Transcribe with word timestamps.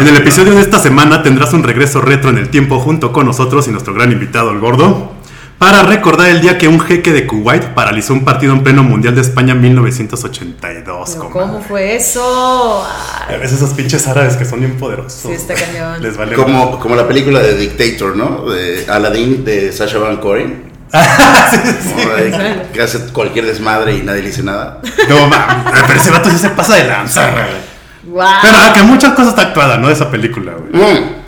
En 0.00 0.08
el 0.08 0.16
episodio 0.16 0.54
de 0.54 0.62
esta 0.62 0.78
semana 0.78 1.22
tendrás 1.22 1.52
un 1.52 1.62
regreso 1.62 2.00
retro 2.00 2.30
en 2.30 2.38
el 2.38 2.48
tiempo 2.48 2.80
junto 2.80 3.12
con 3.12 3.26
nosotros 3.26 3.68
y 3.68 3.70
nuestro 3.70 3.92
gran 3.92 4.10
invitado, 4.10 4.50
el 4.50 4.58
gordo, 4.58 5.12
para 5.58 5.82
recordar 5.82 6.30
el 6.30 6.40
día 6.40 6.56
que 6.56 6.68
un 6.68 6.80
jeque 6.80 7.12
de 7.12 7.26
Kuwait 7.26 7.74
paralizó 7.74 8.14
un 8.14 8.24
partido 8.24 8.54
en 8.54 8.62
pleno 8.62 8.82
Mundial 8.82 9.14
de 9.14 9.20
España 9.20 9.52
en 9.52 9.60
1982. 9.60 11.10
Pero 11.10 11.30
comadre. 11.30 11.52
¿Cómo 11.52 11.62
fue 11.62 11.96
eso? 11.96 12.82
A 12.82 13.36
veces 13.36 13.58
esos 13.58 13.74
pinches 13.74 14.08
árabes 14.08 14.36
que 14.36 14.46
son 14.46 14.60
bien 14.60 14.78
poderosos. 14.78 15.20
Sí, 15.20 15.32
está 15.32 15.52
cañón. 15.52 16.00
Les 16.02 16.16
vale 16.16 16.34
Como, 16.34 16.80
como 16.80 16.96
la 16.96 17.06
película 17.06 17.40
de 17.40 17.58
Dictator, 17.58 18.16
¿no? 18.16 18.50
De 18.50 18.86
Aladdin 18.88 19.44
de 19.44 19.70
Sasha 19.70 19.98
Baron 19.98 20.16
Cohen. 20.16 20.70
Como 20.90 22.14
de 22.14 22.66
que 22.72 22.82
hace 22.82 22.98
cualquier 23.12 23.44
desmadre 23.44 23.96
y 23.96 24.02
nadie 24.02 24.22
le 24.22 24.28
dice 24.28 24.42
nada. 24.42 24.80
No, 25.08 25.28
mames, 25.28 25.84
pero 25.86 26.00
ese 26.00 26.10
vato 26.10 26.30
sí 26.30 26.38
se 26.38 26.48
pasa 26.50 26.76
de 26.76 26.84
lanza, 26.84 27.30
güey. 27.30 27.69
Guau. 28.04 28.38
Pero 28.42 28.56
ah, 28.58 28.72
que 28.74 28.82
muchas 28.82 29.12
cosas 29.12 29.30
está 29.30 29.42
actuada, 29.42 29.76
¿no? 29.78 29.88
De 29.88 29.92
esa 29.94 30.10
película, 30.10 30.52
güey. 30.52 30.72
Mm. 30.72 31.20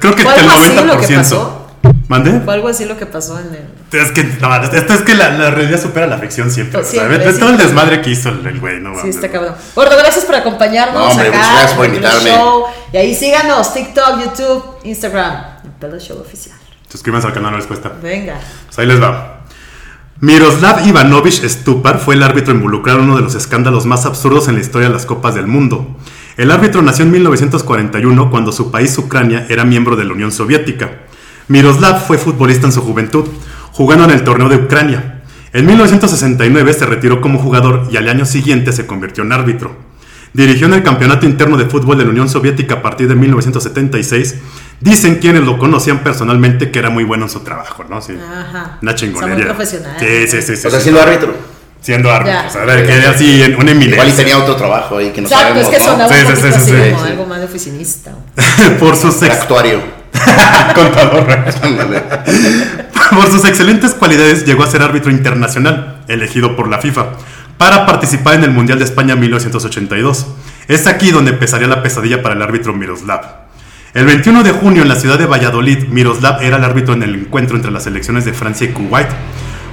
Creo 0.00 0.14
que 0.14 0.22
¿Fue 0.22 0.34
el 0.34 0.40
algo 0.40 0.52
así 0.52 0.74
lo 0.74 0.98
que 0.98 1.06
90%. 1.06 1.16
pasó? 1.16 1.62
¿Mande? 2.08 2.40
Fue 2.40 2.54
algo 2.54 2.68
así 2.68 2.84
lo 2.84 2.96
que 2.96 3.06
pasó 3.06 3.38
en 3.38 3.46
el. 3.54 4.00
Es 4.00 4.10
que, 4.12 4.24
no, 4.24 4.54
esto 4.56 4.92
es 4.94 5.02
que 5.02 5.14
la, 5.14 5.30
la 5.30 5.50
realidad 5.50 5.80
supera 5.80 6.06
la 6.06 6.18
ficción 6.18 6.50
siempre. 6.50 6.84
Siempre, 6.84 7.18
ve 7.18 7.32
sí. 7.32 7.38
todo 7.40 7.50
el 7.50 7.56
desmadre 7.56 8.00
que 8.00 8.10
hizo 8.10 8.28
el 8.28 8.60
güey, 8.60 8.80
no 8.80 8.90
Sí, 8.90 8.96
mames. 8.98 9.14
está 9.16 9.30
cabrón. 9.30 9.54
Gordo, 9.74 9.96
gracias 9.96 10.24
por 10.24 10.34
acompañarnos 10.34 10.94
No, 10.94 11.10
hombre, 11.10 11.28
acá. 11.28 11.36
muchas 11.38 11.52
gracias 11.52 11.72
por 11.74 11.86
invitarme. 11.86 12.30
Show. 12.30 12.64
Y 12.92 12.96
ahí 12.96 13.14
síganos: 13.14 13.72
TikTok, 13.72 14.20
YouTube, 14.24 14.64
Instagram. 14.84 15.34
El 15.64 15.70
Pelo 15.70 15.98
Show 15.98 16.20
Oficial. 16.20 16.56
Suscríbanse 16.90 17.26
al 17.28 17.34
canal 17.34 17.52
de 17.52 17.56
respuesta. 17.58 17.92
Venga. 18.02 18.38
Pues 18.66 18.78
ahí 18.78 18.86
les 18.86 19.00
va. 19.02 19.35
Miroslav 20.18 20.86
Ivanovich 20.86 21.46
Stupar 21.46 21.98
fue 21.98 22.14
el 22.14 22.22
árbitro 22.22 22.54
involucrado 22.54 23.00
en 23.00 23.04
uno 23.04 23.16
de 23.16 23.22
los 23.22 23.34
escándalos 23.34 23.84
más 23.84 24.06
absurdos 24.06 24.48
en 24.48 24.54
la 24.54 24.62
historia 24.62 24.88
de 24.88 24.94
las 24.94 25.04
Copas 25.04 25.34
del 25.34 25.46
Mundo. 25.46 25.94
El 26.38 26.50
árbitro 26.50 26.80
nació 26.80 27.04
en 27.04 27.10
1941 27.10 28.30
cuando 28.30 28.50
su 28.50 28.70
país, 28.70 28.96
Ucrania, 28.96 29.44
era 29.50 29.66
miembro 29.66 29.94
de 29.94 30.06
la 30.06 30.14
Unión 30.14 30.32
Soviética. 30.32 31.02
Miroslav 31.48 32.06
fue 32.06 32.16
futbolista 32.16 32.64
en 32.64 32.72
su 32.72 32.80
juventud, 32.80 33.26
jugando 33.72 34.04
en 34.04 34.12
el 34.12 34.24
torneo 34.24 34.48
de 34.48 34.56
Ucrania. 34.56 35.22
En 35.52 35.66
1969 35.66 36.72
se 36.72 36.86
retiró 36.86 37.20
como 37.20 37.38
jugador 37.38 37.86
y 37.92 37.98
al 37.98 38.08
año 38.08 38.24
siguiente 38.24 38.72
se 38.72 38.86
convirtió 38.86 39.22
en 39.22 39.32
árbitro. 39.32 39.76
Dirigió 40.32 40.66
en 40.66 40.74
el 40.74 40.82
Campeonato 40.82 41.26
Interno 41.26 41.58
de 41.58 41.66
Fútbol 41.66 41.98
de 41.98 42.04
la 42.04 42.10
Unión 42.10 42.30
Soviética 42.30 42.76
a 42.76 42.82
partir 42.82 43.06
de 43.06 43.16
1976. 43.16 44.36
Dicen 44.80 45.16
quienes 45.16 45.42
lo 45.42 45.58
conocían 45.58 46.00
personalmente 46.00 46.70
que 46.70 46.78
era 46.78 46.90
muy 46.90 47.04
bueno 47.04 47.24
en 47.24 47.30
su 47.30 47.40
trabajo, 47.40 47.84
¿no? 47.88 48.00
Sí. 48.02 48.12
Ajá. 48.14 48.78
Una 48.82 48.92
O 48.92 48.94
sea, 48.94 48.94
chingonería. 48.94 49.36
muy 49.36 49.44
profesional. 49.44 49.96
Sí, 49.98 50.28
sí, 50.28 50.42
sí. 50.42 50.56
sí, 50.56 50.66
O 50.66 50.70
sea, 50.70 50.78
sí. 50.80 50.84
siendo 50.84 51.00
árbitro. 51.02 51.34
Siendo 51.80 52.10
árbitro. 52.12 52.32
Ya. 52.42 52.46
O 52.48 52.50
sea, 52.50 52.62
a 52.62 52.64
ver, 52.66 52.86
que 52.86 52.92
era 52.94 53.10
así 53.10 53.42
en 53.42 53.54
una 53.56 53.70
Igual 53.70 53.82
y 53.82 53.86
eminencia. 53.86 54.16
tenía 54.16 54.38
otro 54.38 54.56
trabajo 54.56 54.98
ahí 54.98 55.10
que 55.12 55.20
no 55.22 55.28
Exacto, 55.28 55.48
sabemos, 55.48 55.72
es 55.72 55.78
que 55.78 55.84
¿no? 55.84 55.92
sonaba 55.92 56.08
Sí, 56.08 56.14
un 56.14 56.20
sí, 56.20 56.26
poquito 56.26 56.48
sí, 56.48 56.54
así 56.56 56.70
sí, 56.70 56.90
como 56.90 57.04
sí. 57.04 57.10
algo 57.10 57.26
más 57.26 57.38
de 57.38 57.44
oficinista. 57.46 58.10
Por 58.78 58.96
sus 58.96 59.22
ex- 59.22 59.34
actuario. 59.34 59.80
contador. 60.74 61.26
Por 63.10 63.30
sus 63.30 63.44
excelentes 63.44 63.94
cualidades 63.94 64.44
llegó 64.44 64.62
a 64.64 64.66
ser 64.70 64.82
árbitro 64.82 65.10
internacional, 65.10 66.02
elegido 66.08 66.56
por 66.56 66.68
la 66.68 66.78
FIFA, 66.78 67.06
para 67.58 67.86
participar 67.86 68.34
en 68.34 68.44
el 68.44 68.50
Mundial 68.50 68.78
de 68.78 68.84
España 68.84 69.14
1982. 69.16 70.26
Es 70.68 70.86
aquí 70.86 71.10
donde 71.10 71.30
empezaría 71.32 71.68
la 71.68 71.82
pesadilla 71.82 72.22
para 72.22 72.34
el 72.34 72.42
árbitro 72.42 72.72
Miroslav. 72.72 73.45
El 73.96 74.04
21 74.04 74.42
de 74.42 74.52
junio 74.52 74.82
en 74.82 74.90
la 74.90 74.96
ciudad 74.96 75.18
de 75.18 75.24
Valladolid, 75.24 75.86
Miroslav 75.88 76.42
era 76.42 76.58
el 76.58 76.64
árbitro 76.64 76.92
en 76.92 77.02
el 77.02 77.14
encuentro 77.14 77.56
entre 77.56 77.70
las 77.70 77.84
selecciones 77.84 78.26
de 78.26 78.34
Francia 78.34 78.66
y 78.66 78.72
Kuwait. 78.74 79.08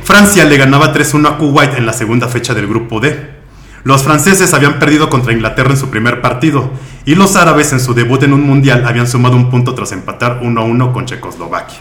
Francia 0.06 0.46
le 0.46 0.56
ganaba 0.56 0.94
3-1 0.94 1.28
a 1.28 1.38
Kuwait 1.38 1.78
en 1.78 1.86
la 1.86 1.92
segunda 1.92 2.30
fecha 2.30 2.54
del 2.54 2.66
grupo 2.66 3.02
D. 3.02 3.32
Los 3.84 4.04
franceses 4.04 4.54
habían 4.54 4.80
perdido 4.80 5.10
contra 5.10 5.34
Inglaterra 5.34 5.72
en 5.72 5.78
su 5.78 5.90
primer 5.90 6.22
partido 6.22 6.72
y 7.04 7.16
los 7.16 7.36
árabes 7.36 7.74
en 7.74 7.82
su 7.82 7.94
debut 7.94 8.24
en 8.24 8.32
un 8.32 8.48
mundial 8.48 8.86
habían 8.88 9.08
sumado 9.08 9.36
un 9.36 9.50
punto 9.50 9.76
tras 9.76 9.92
empatar 9.92 10.40
1-1 10.40 10.94
con 10.94 11.06
Checoslovaquia. 11.06 11.80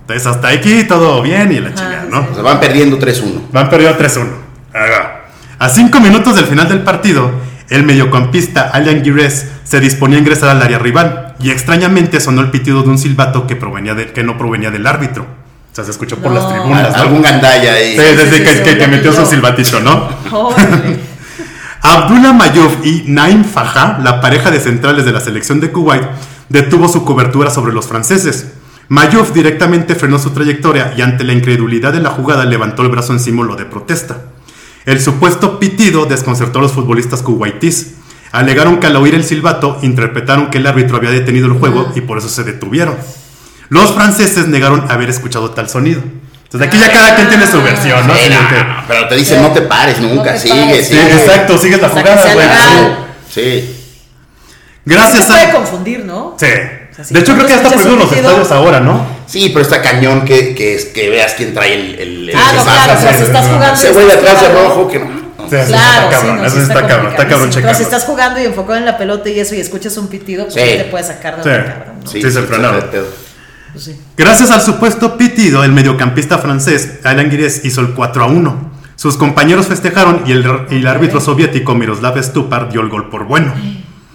Entonces 0.00 0.26
hasta 0.26 0.48
aquí 0.48 0.84
todo 0.84 1.20
bien 1.20 1.52
y 1.52 1.60
la 1.60 1.74
chingada, 1.74 2.06
¿no? 2.10 2.26
O 2.30 2.34
sea, 2.34 2.42
van 2.42 2.58
perdiendo 2.58 2.98
3-1. 2.98 3.50
Van 3.52 3.68
perdido 3.68 3.98
3-1. 3.98 4.28
Ahí 4.72 4.90
va. 4.90 5.26
A 5.58 5.68
cinco 5.68 6.00
minutos 6.00 6.36
del 6.36 6.46
final 6.46 6.70
del 6.70 6.80
partido, 6.80 7.32
el 7.68 7.82
mediocampista 7.82 8.70
Alan 8.72 9.04
Gires 9.04 9.50
se 9.62 9.78
disponía 9.78 10.16
a 10.16 10.20
ingresar 10.20 10.48
al 10.48 10.62
área 10.62 10.78
rival 10.78 11.25
y 11.40 11.50
extrañamente 11.50 12.20
sonó 12.20 12.40
el 12.40 12.50
pitido 12.50 12.82
de 12.82 12.88
un 12.90 12.98
silbato 12.98 13.46
que, 13.46 13.56
provenía 13.56 13.94
de- 13.94 14.12
que 14.12 14.22
no 14.22 14.36
provenía 14.38 14.70
del 14.70 14.86
árbitro. 14.86 15.24
O 15.72 15.74
sea, 15.76 15.84
se 15.84 15.90
escuchó 15.90 16.16
por 16.16 16.32
No. 16.32 16.38
las 16.40 16.48
tribunas. 16.52 16.96
¿no? 16.96 17.02
Algún 17.02 17.22
gandalla 17.22 17.74
ahí. 17.74 17.96
Sí, 17.96 18.02
sí, 18.02 18.16
sí, 18.30 18.36
sí, 18.36 18.42
que, 18.42 18.64
sí, 18.72 18.78
que- 18.78 18.86
metió 18.88 19.12
su 19.12 19.26
silbatito, 19.26 19.80
¿no? 19.80 20.08
Abdullah 21.82 22.32
Mayuf 22.32 22.84
y 22.84 23.04
Naim 23.06 23.44
Fajah, 23.44 23.98
la 24.02 24.20
pareja 24.20 24.50
de 24.50 24.58
centrales 24.60 25.04
de 25.04 25.12
la 25.12 25.20
selección 25.20 25.60
de 25.60 25.70
Kuwait, 25.70 26.02
detuvo 26.48 26.88
su 26.88 27.04
cobertura 27.04 27.50
sobre 27.50 27.72
los 27.72 27.86
franceses. 27.86 28.46
Mayuf 28.88 29.32
directamente 29.32 29.94
frenó 29.94 30.18
su 30.18 30.30
trayectoria 30.30 30.94
y 30.96 31.02
ante 31.02 31.24
la 31.24 31.32
incredulidad 31.32 31.92
de 31.92 32.00
la 32.00 32.10
jugada 32.10 32.44
levantó 32.44 32.82
el 32.82 32.88
brazo 32.88 33.12
en 33.12 33.20
símbolo 33.20 33.56
de 33.56 33.64
protesta. 33.66 34.18
El 34.84 35.00
supuesto 35.00 35.58
pitido 35.58 36.06
desconcertó 36.06 36.60
a 36.60 36.62
los 36.62 36.72
futbolistas 36.72 37.22
kuwaitíes. 37.22 37.95
Alegaron 38.38 38.78
que 38.80 38.86
al 38.86 38.96
oír 38.96 39.14
el 39.14 39.24
silbato 39.24 39.78
interpretaron 39.82 40.50
que 40.50 40.58
el 40.58 40.66
árbitro 40.66 40.96
había 40.96 41.10
detenido 41.10 41.46
el 41.46 41.54
juego 41.54 41.92
y 41.94 42.00
por 42.02 42.18
eso 42.18 42.28
se 42.28 42.44
detuvieron. 42.44 42.96
Los 43.68 43.92
franceses 43.94 44.46
negaron 44.48 44.90
haber 44.90 45.08
escuchado 45.10 45.50
tal 45.50 45.68
sonido. 45.68 46.02
Entonces 46.44 46.68
aquí 46.68 46.78
ya 46.78 46.92
cada 46.92 47.16
quien 47.16 47.28
tiene 47.28 47.46
su 47.46 47.60
versión, 47.62 48.06
¿no? 48.06 48.14
Sí, 48.14 48.28
no, 48.30 48.36
pero 48.86 49.08
te 49.08 49.16
dicen 49.16 49.42
no 49.42 49.50
te 49.50 49.62
pares 49.62 50.00
No 50.00 50.08
nunca, 50.14 50.34
te 50.34 50.38
sigue, 50.40 50.54
pares. 50.54 50.86
Sí, 50.86 50.94
sigue. 50.94 51.12
exacto, 51.16 51.58
sigues 51.58 51.80
la 51.82 51.88
jugada, 51.88 52.22
güey. 52.34 52.36
legal. 52.46 52.98
Sí. 53.28 53.72
Gracias 54.84 55.24
Se 55.24 55.32
puede 55.32 55.42
a... 55.46 55.52
confundir, 55.52 56.04
¿no? 56.04 56.36
Sí. 56.38 56.46
sea, 56.46 57.04
si 57.04 57.14
De 57.14 57.20
hecho, 57.20 57.34
creo 57.34 57.46
que 57.46 57.52
ya 57.52 57.56
está 57.56 57.68
prohibido 57.70 57.94
un 57.94 57.98
los 58.00 58.12
estadios 58.12 58.50
ahora, 58.52 58.80
¿no? 58.80 59.04
Sí, 59.26 59.48
pero 59.48 59.62
está 59.62 59.82
cañón 59.82 60.24
que, 60.24 60.54
que, 60.54 60.76
es- 60.76 60.84
que 60.86 61.10
veas 61.10 61.34
quién 61.34 61.52
trae 61.52 61.74
el. 61.74 61.94
el, 61.98 62.28
el 62.30 62.36
Ah, 62.36 62.52
no, 62.54 62.60
sí, 62.62 62.68
claro, 62.68 62.92
sí, 62.92 62.98
o 62.98 63.00
sea, 63.00 63.12
sí, 63.12 63.18
si 63.18 63.24
estás 63.24 63.44
sí, 63.44 63.50
jugando. 63.52 63.74
Ese 63.74 63.90
güey 63.92 64.06
de 64.06 64.12
atrás 64.12 64.40
de 64.42 64.48
rojo 64.50 64.88
que 64.88 64.98
no. 65.00 65.15
Sí, 65.48 65.56
eso 65.56 65.66
Claro, 65.68 66.04
está 66.04 66.10
cabrón, 66.10 66.36
sí, 66.36 66.40
no, 66.42 66.46
eso 66.46 66.56
sí 66.56 66.62
está 66.62 66.74
cabrón, 66.74 66.88
está 66.88 66.98
cabrón 66.98 67.16
complicadísimo. 67.16 67.38
Pero 67.40 67.50
checarlo. 67.54 67.76
si 67.78 67.82
estás 67.82 68.04
jugando 68.04 68.40
y 68.40 68.44
enfocado 68.44 68.76
en 68.78 68.84
la 68.84 68.98
pelota 68.98 69.28
y 69.30 69.40
eso 69.40 69.54
y 69.54 69.60
escuchas 69.60 69.96
un 69.96 70.08
pitido, 70.08 70.44
pues 70.44 70.54
Sí. 70.54 70.60
sí 70.60 70.76
te 70.78 70.84
puede 70.84 71.04
sacar 71.04 71.36
de 71.36 71.42
Sí. 71.42 71.48
cabrón, 71.48 71.94
¿no? 72.04 72.10
Sí, 72.10 72.22
se 72.22 72.42
frenaron. 72.42 72.80
te- 72.82 72.86
te- 72.98 73.02
Pues 73.72 73.84
sí. 73.84 74.00
Gracias 74.16 74.50
al 74.50 74.62
supuesto 74.62 75.16
pitido, 75.18 75.62
el 75.64 75.72
mediocampista 75.72 76.38
francés 76.38 77.00
Alain 77.04 77.28
Guires 77.30 77.64
hizo 77.64 77.80
el 77.82 77.90
4 77.94 78.24
a 78.24 78.26
1. 78.26 78.70
Sus 78.96 79.16
compañeros 79.18 79.66
festejaron 79.66 80.22
y 80.26 80.32
el, 80.32 80.46
y 80.70 80.76
el 80.76 80.86
árbitro 80.86 81.20
soviético 81.20 81.74
Miroslav 81.74 82.22
Stupar 82.22 82.70
dio 82.70 82.80
el 82.80 82.88
gol 82.88 83.10
por 83.10 83.24
bueno. 83.24 83.52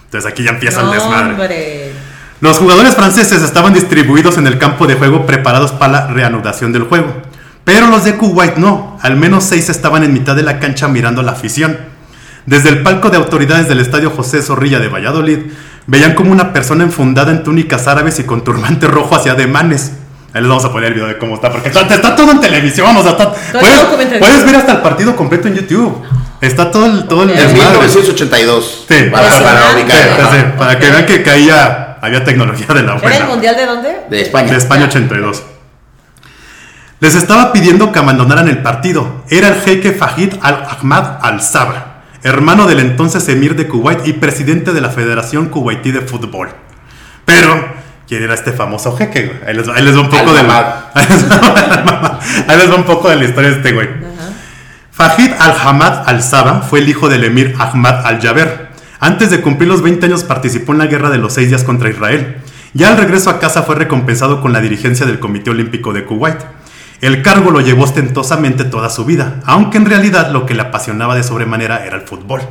Entonces 0.06 0.30
aquí 0.32 0.44
ya 0.44 0.50
empieza 0.52 0.80
el 0.82 0.88
No, 0.88 0.94
desmadre. 0.94 1.32
hombre. 1.34 1.92
Los 2.42 2.58
jugadores 2.58 2.96
franceses 2.96 3.44
estaban 3.44 3.72
distribuidos 3.74 4.40
en 4.40 4.48
el 4.48 4.58
campo 4.58 4.88
de 4.88 4.96
juego 4.96 5.28
preparados 5.28 5.72
para 5.72 5.92
la 5.94 6.08
reanudación 6.08 6.74
del 6.74 6.84
juego. 6.86 7.22
Pero 7.64 7.88
los 7.88 8.04
de 8.04 8.16
Kuwait 8.16 8.56
no. 8.58 8.98
Al 9.02 9.16
menos 9.18 9.44
seis 9.44 9.70
estaban 9.70 10.04
en 10.04 10.14
mitad 10.14 10.36
de 10.36 10.44
la 10.44 10.60
cancha 10.60 10.88
mirando 10.88 11.22
a 11.22 11.24
la 11.24 11.32
afición. 11.34 11.78
Desde 12.46 12.70
el 12.70 12.82
palco 12.82 13.10
de 13.10 13.18
autoridades 13.18 13.68
del 13.70 13.80
estadio 13.80 14.10
José 14.10 14.42
Zorrilla 14.42 14.80
de 14.80 14.88
Valladolid, 14.88 15.40
veían 15.86 16.16
como 16.16 16.32
una 16.32 16.54
persona 16.54 16.84
enfundada 16.84 17.32
en 17.32 17.44
túnicas 17.44 17.88
árabes 17.88 18.20
y 18.20 18.24
con 18.24 18.44
turbante 18.44 18.88
rojo 18.88 19.16
hacia 19.16 19.34
ademanes. 19.34 19.92
Ahí 20.34 20.42
les 20.42 20.50
vamos 20.50 20.66
a 20.66 20.72
poner 20.72 20.88
el 20.90 20.94
video 20.96 21.08
de 21.08 21.18
cómo 21.18 21.36
está, 21.36 21.52
porque 21.52 21.68
está, 21.68 21.82
está 21.82 22.16
todo 22.16 22.32
en 22.32 22.40
televisión, 22.40 22.96
o 22.96 23.02
sea, 23.04 23.12
está- 23.12 23.34
puedes, 23.52 24.20
puedes 24.20 24.46
ver 24.46 24.56
hasta 24.56 24.72
el 24.72 24.78
partido 24.82 25.16
completo 25.16 25.48
en 25.50 25.56
YouTube. 25.56 26.02
Está 26.40 26.72
todo 26.72 26.86
el, 26.88 27.06
todo 27.08 27.24
el. 27.24 27.32
En 27.32 27.36
desmadre. 27.36 27.78
1982. 27.80 28.86
Sí, 28.88 28.96
para, 29.12 29.30
para- 29.30 29.44
para 29.44 29.60
sí, 29.62 29.68
Sí, 29.76 29.82
ubicar. 29.84 29.98
sí, 30.00 30.08
sí, 30.32 30.38
ajá. 30.38 30.56
para 30.58 30.80
que 30.80 30.90
vean 30.90 31.06
que 31.06 31.22
caía, 31.22 31.98
había 32.02 32.24
tecnología 32.24 32.66
de 32.68 32.82
la 32.82 32.94
¿Era 32.94 33.02
buena. 33.02 33.18
el 33.18 33.28
mundial 33.28 33.56
de 33.56 33.66
dónde? 33.68 33.98
De 34.10 34.22
España. 34.22 34.52
De 34.52 34.58
España 34.58 34.86
82. 34.86 35.44
Les 37.02 37.16
estaba 37.16 37.52
pidiendo 37.52 37.92
que 37.92 38.00
abandonaran 38.00 38.48
el 38.48 38.62
partido. 38.62 39.24
Era 39.30 39.50
el 39.50 39.56
jeque 39.56 39.92
Fahid 39.92 40.36
al-Ahmad 40.42 41.18
al-Sabra, 41.22 42.04
hermano 42.24 42.68
del 42.68 42.80
entonces 42.80 43.28
emir 43.28 43.56
de 43.56 43.68
Kuwait 43.68 44.06
y 44.08 44.14
presidente 44.14 44.72
de 44.72 44.82
la 44.82 44.90
Federación 44.90 45.50
Kuwaití 45.50 45.92
de 45.92 46.02
Fútbol. 46.02 46.50
Pero, 47.26 47.66
¿quién 48.08 48.22
era 48.24 48.36
este 48.36 48.52
famoso 48.54 48.96
jeque? 48.96 49.26
güey? 49.26 49.40
Ahí 49.48 49.56
les, 49.56 49.68
ahí 49.68 49.84
les 49.84 49.96
va 49.98 50.02
un 50.02 50.10
poco 50.10 50.32
de 50.32 50.44
la, 50.44 50.58
Al-Ahmad. 50.58 50.76
ahí 50.94 51.06
les 51.10 51.26
va- 51.26 52.20
ahí 52.48 52.58
les 52.58 52.72
va 52.72 52.76
un 52.76 52.84
poco 52.84 53.10
de 53.10 53.16
la 53.16 53.26
historia 53.26 53.50
de 53.50 53.56
este 53.58 53.72
güey. 53.74 53.90
Fahid 54.92 55.32
al-Hamad 55.40 56.08
al-Saba 56.08 56.62
fue 56.62 56.80
el 56.80 56.90
hijo 56.90 57.10
del 57.10 57.24
emir 57.24 57.56
Ahmad 57.58 58.06
al-Jaber. 58.06 58.70
Antes 59.00 59.32
de 59.32 59.42
cumplir 59.42 59.68
los 59.68 59.82
20 59.82 60.06
años 60.06 60.24
participó 60.24 60.74
en 60.74 60.78
la 60.78 60.86
guerra 60.86 61.10
de 61.10 61.18
los 61.18 61.34
seis 61.34 61.50
días 61.50 61.64
contra 61.64 61.90
Israel. 61.90 62.38
Ya 62.76 62.90
al 62.90 62.98
regreso 62.98 63.32
a 63.32 63.40
casa 63.40 63.64
fue 63.64 63.74
recompensado 63.76 64.40
con 64.42 64.54
la 64.54 64.62
dirigencia 64.62 65.08
del 65.08 65.20
Comité 65.20 65.50
Olímpico 65.50 65.92
de 65.94 66.06
Kuwait. 66.06 66.38
El 67.02 67.24
cargo 67.24 67.50
lo 67.50 67.62
llevó 67.62 67.84
ostentosamente 67.86 68.64
toda 68.64 68.92
su 68.92 69.06
vida, 69.06 69.40
aunque 69.46 69.80
en 69.80 69.88
realidad 69.88 70.30
lo 70.30 70.46
que 70.46 70.54
le 70.54 70.62
apasionaba 70.62 71.16
de 71.16 71.24
sobremanera 71.24 71.84
era 71.84 71.96
el 71.96 72.04
fútbol. 72.04 72.42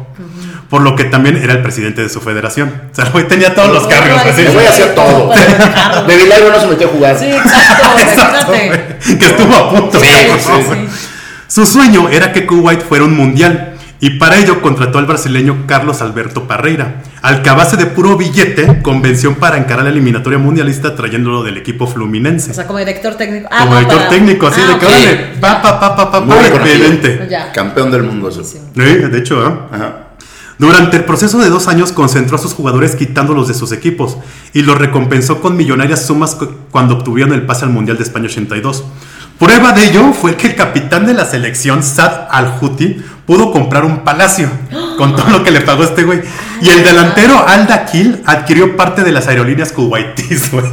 Por 0.68 0.82
lo 0.82 0.96
que 0.96 1.04
también 1.04 1.36
era 1.36 1.52
el 1.52 1.62
presidente 1.62 2.02
de 2.02 2.08
su 2.08 2.20
federación. 2.20 2.72
O 2.90 2.94
sea, 2.94 3.04
el 3.04 3.12
güey 3.12 3.28
tenía 3.28 3.54
todos 3.54 3.72
los 3.72 3.86
cargos. 3.86 4.20
así. 4.26 4.42
Le 4.42 4.50
voy 4.50 4.64
a 4.64 4.70
hacer 4.70 4.94
todo. 4.94 5.30
De 6.06 6.50
no 6.50 6.60
se 6.60 6.66
metió 6.66 6.88
a 6.88 6.90
jugar. 6.90 7.18
Sí, 7.18 7.26
exacto, 7.26 8.52
que 9.18 9.26
estuvo 9.26 9.54
a 9.54 9.70
punto. 9.70 10.00
Sí. 10.00 10.08
Su 11.46 11.66
sueño 11.66 12.08
era 12.08 12.32
que 12.32 12.46
Kuwait 12.46 12.82
fuera 12.82 13.04
un 13.04 13.16
mundial 13.16 13.69
y 14.00 14.10
para 14.18 14.38
ello 14.38 14.62
contrató 14.62 14.98
al 14.98 15.04
brasileño 15.06 15.64
Carlos 15.66 16.00
Alberto 16.00 16.46
Parreira, 16.48 17.02
al 17.22 17.42
que 17.42 17.50
a 17.50 17.54
base 17.54 17.76
de 17.76 17.86
puro 17.86 18.16
billete 18.16 18.80
convenció 18.82 19.34
para 19.38 19.58
encarar 19.58 19.84
la 19.84 19.90
eliminatoria 19.90 20.38
mundialista 20.38 20.94
trayéndolo 20.96 21.42
del 21.42 21.58
equipo 21.58 21.86
fluminense. 21.86 22.50
O 22.50 22.54
sea, 22.54 22.66
como 22.66 22.78
director 22.78 23.14
técnico. 23.16 23.48
Ah, 23.50 23.58
como 23.60 23.72
no, 23.72 23.76
director 23.78 23.98
para- 23.98 24.10
técnico, 24.10 24.46
así 24.46 24.60
Ah, 24.64 24.66
de 24.68 24.72
ok. 24.74 24.80
que 24.80 24.86
órale, 24.86 25.16
pa, 25.40 25.62
pa, 25.62 25.80
pa, 25.80 25.96
pa, 25.96 26.10
pa, 26.12 26.20
Muy 26.22 26.34
excelente. 26.38 27.26
Ya. 27.30 27.52
Campeón 27.52 27.90
del 27.90 28.02
mundo 28.04 28.28
eso. 28.30 28.42
Sí. 28.42 28.58
De 28.74 29.18
hecho, 29.18 29.44
¿ah? 29.44 29.68
Ajá. 29.74 29.96
Durante 30.58 30.98
el 30.98 31.04
proceso 31.04 31.38
de 31.38 31.48
dos 31.48 31.68
años 31.68 31.90
concentró 31.92 32.36
a 32.36 32.38
sus 32.38 32.52
jugadores 32.52 32.94
quitándolos 32.94 33.48
de 33.48 33.54
sus 33.54 33.72
equipos 33.72 34.18
y 34.52 34.60
los 34.62 34.76
recompensó 34.76 35.40
con 35.40 35.56
millonarias 35.56 36.04
sumas 36.06 36.34
cu- 36.34 36.50
cuando 36.70 36.96
obtuvieron 36.96 37.32
el 37.32 37.46
pase 37.46 37.64
al 37.64 37.70
Mundial 37.70 37.96
de 37.96 38.02
España 38.02 38.26
82. 38.26 38.84
Prueba 39.38 39.72
de 39.72 39.86
ello 39.88 40.12
fue 40.12 40.36
que 40.36 40.48
el 40.48 40.54
capitán 40.56 41.06
de 41.06 41.14
la 41.14 41.24
selección, 41.24 41.82
Sad 41.82 42.26
Al-Huti, 42.30 43.02
pudo 43.30 43.52
comprar 43.52 43.84
un 43.84 43.98
palacio 44.00 44.50
con 44.98 45.14
todo 45.14 45.30
lo 45.30 45.44
que 45.44 45.52
le 45.52 45.60
pagó 45.60 45.84
este 45.84 46.02
güey. 46.02 46.20
Y 46.60 46.68
el 46.68 46.82
delantero 46.82 47.46
Al-Dakil 47.46 48.24
adquirió 48.26 48.76
parte 48.76 49.04
de 49.04 49.12
las 49.12 49.28
aerolíneas 49.28 49.70
kuwaitíes, 49.70 50.50
güey. 50.50 50.64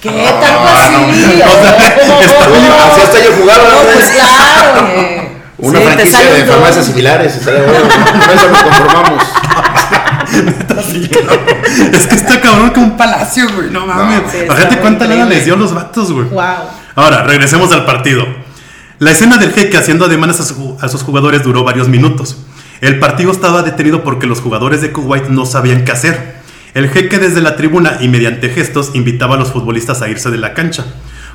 ¿Qué 0.00 0.10
tanto 0.40 0.68
así? 0.68 0.94
o 0.94 1.60
sea, 1.60 1.76
está 2.20 2.46
bien, 2.46 2.72
Así 2.88 3.00
hasta 3.00 3.18
yo 3.20 3.32
jugaba. 3.32 3.64
No, 3.64 3.70
¿no? 3.70 3.82
pues 3.94 4.10
claro, 4.10 4.86
güey. 4.94 5.24
Una 5.58 5.78
Sí, 5.80 5.84
franquicia 5.86 6.34
de 6.34 6.44
farmacias 6.44 6.86
similares. 6.86 7.40
bueno. 7.44 7.88
Con 8.26 8.36
eso 8.38 8.48
nos 8.48 8.62
conformamos. 8.62 9.22
No. 10.68 11.98
Es 11.98 12.06
que 12.06 12.14
está 12.14 12.40
cabrón 12.40 12.70
que 12.70 12.78
un 12.78 12.96
palacio, 12.96 13.46
güey. 13.56 13.70
No 13.70 13.86
mames. 13.86 14.22
sí, 14.30 14.38
Fíjate 14.48 14.74
muy 14.76 14.76
cuánta 14.76 15.06
lana 15.06 15.24
les 15.24 15.44
dio 15.44 15.54
a 15.54 15.56
los 15.56 15.74
vatos, 15.74 16.12
güey. 16.12 16.26
Wow. 16.28 16.44
Ahora, 16.94 17.24
regresemos 17.24 17.72
al 17.72 17.84
partido. 17.84 18.43
La 18.98 19.10
escena 19.10 19.36
del 19.38 19.52
jeque 19.52 19.76
haciendo 19.76 20.04
ademanes 20.04 20.40
a, 20.40 20.44
su- 20.44 20.76
a 20.80 20.88
sus 20.88 21.02
jugadores 21.02 21.42
duró 21.42 21.64
varios 21.64 21.88
minutos. 21.88 22.36
El 22.80 22.98
partido 22.98 23.30
estaba 23.32 23.62
detenido 23.62 24.02
porque 24.04 24.26
los 24.26 24.40
jugadores 24.40 24.80
de 24.82 24.92
Kuwait 24.92 25.28
no 25.28 25.46
sabían 25.46 25.84
qué 25.84 25.92
hacer. 25.92 26.34
El 26.74 26.88
jeque 26.90 27.18
desde 27.18 27.40
la 27.40 27.56
tribuna 27.56 27.98
y 28.00 28.08
mediante 28.08 28.48
gestos 28.50 28.90
invitaba 28.94 29.36
a 29.36 29.38
los 29.38 29.52
futbolistas 29.52 30.02
a 30.02 30.08
irse 30.08 30.30
de 30.30 30.38
la 30.38 30.54
cancha. 30.54 30.84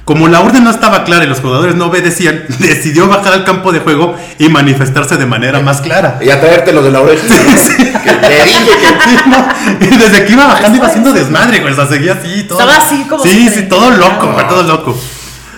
Como 0.05 0.27
la 0.27 0.41
orden 0.41 0.63
no 0.63 0.69
estaba 0.71 1.03
clara 1.03 1.25
y 1.25 1.27
los 1.27 1.39
jugadores 1.39 1.75
no 1.75 1.85
obedecían, 1.87 2.43
decidió 2.59 3.07
bajar 3.07 3.33
al 3.33 3.43
campo 3.43 3.71
de 3.71 3.79
juego 3.79 4.15
y 4.37 4.49
manifestarse 4.49 5.17
de 5.17 5.25
manera 5.25 5.59
más 5.59 5.81
clara. 5.81 6.19
Y 6.21 6.29
a 6.29 6.39
traértelo 6.39 6.81
de 6.81 6.91
la 6.91 7.01
oreja. 7.01 7.23
Que 8.03 8.11
te 8.13 8.29
dije 8.29 8.65
que. 8.65 8.87
Sí, 8.87 9.17
no, 9.27 9.47
Y 9.95 9.97
desde 9.97 10.25
que 10.25 10.33
iba 10.33 10.47
bajando 10.47 10.77
iba 10.77 10.87
haciendo 10.87 11.11
desmadre, 11.13 11.59
güey. 11.59 11.73
O 11.73 11.75
sea, 11.75 11.87
seguía 11.87 12.13
así 12.13 12.43
todo. 12.43 12.59
Estaba 12.61 12.77
así 12.81 13.03
como 13.09 13.23
Sí, 13.23 13.49
sí, 13.53 13.63
todo 13.63 13.91
loco, 13.91 14.27
todo 14.47 14.63
loco. 14.63 14.97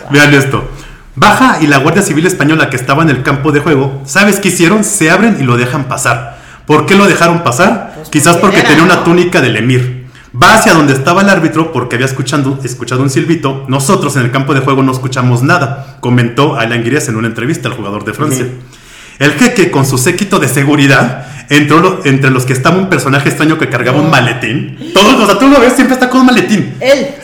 Vean 0.09 0.33
esto. 0.33 0.69
Baja 1.15 1.57
y 1.61 1.67
la 1.67 1.77
Guardia 1.77 2.01
Civil 2.01 2.25
Española 2.25 2.69
que 2.69 2.77
estaba 2.77 3.03
en 3.03 3.09
el 3.09 3.21
campo 3.23 3.51
de 3.51 3.59
juego, 3.59 4.01
¿sabes 4.05 4.39
qué 4.39 4.47
hicieron? 4.49 4.83
Se 4.83 5.11
abren 5.11 5.37
y 5.39 5.43
lo 5.43 5.57
dejan 5.57 5.85
pasar. 5.85 6.37
¿Por 6.65 6.85
qué 6.85 6.95
lo 6.95 7.07
dejaron 7.07 7.43
pasar? 7.43 7.93
Pues 7.95 8.09
Quizás 8.09 8.37
porque 8.37 8.61
tenía 8.61 8.83
una 8.83 9.03
túnica 9.03 9.41
del 9.41 9.57
emir. 9.57 10.07
Va 10.41 10.55
hacia 10.55 10.73
donde 10.73 10.93
estaba 10.93 11.21
el 11.21 11.29
árbitro 11.29 11.73
porque 11.73 11.95
había 11.97 12.05
escuchando, 12.05 12.57
escuchado 12.63 13.01
un 13.03 13.09
silbito. 13.09 13.65
Nosotros 13.67 14.15
en 14.15 14.23
el 14.23 14.31
campo 14.31 14.53
de 14.53 14.61
juego 14.61 14.81
no 14.83 14.93
escuchamos 14.93 15.43
nada, 15.43 15.97
comentó 15.99 16.55
Alain 16.57 16.83
Guirias 16.83 17.09
en 17.09 17.17
una 17.17 17.27
entrevista 17.27 17.67
al 17.67 17.75
jugador 17.75 18.05
de 18.05 18.13
Francia. 18.13 18.45
El 19.19 19.33
jeque, 19.33 19.69
con 19.69 19.85
su 19.85 19.97
séquito 19.97 20.39
de 20.39 20.47
seguridad, 20.47 21.25
entró 21.49 21.79
lo- 21.81 21.99
entre 22.05 22.31
los 22.31 22.45
que 22.45 22.53
estaba 22.53 22.77
un 22.77 22.89
personaje 22.89 23.27
extraño 23.27 23.57
que 23.57 23.67
cargaba 23.67 23.99
un 24.01 24.09
maletín. 24.09 24.77
Todos, 24.93 25.15
o 25.21 25.25
sea, 25.25 25.37
tú 25.37 25.49
lo 25.49 25.59
ves, 25.59 25.73
siempre 25.73 25.93
está 25.95 26.09
con 26.09 26.21
un 26.21 26.27
maletín. 26.27 26.70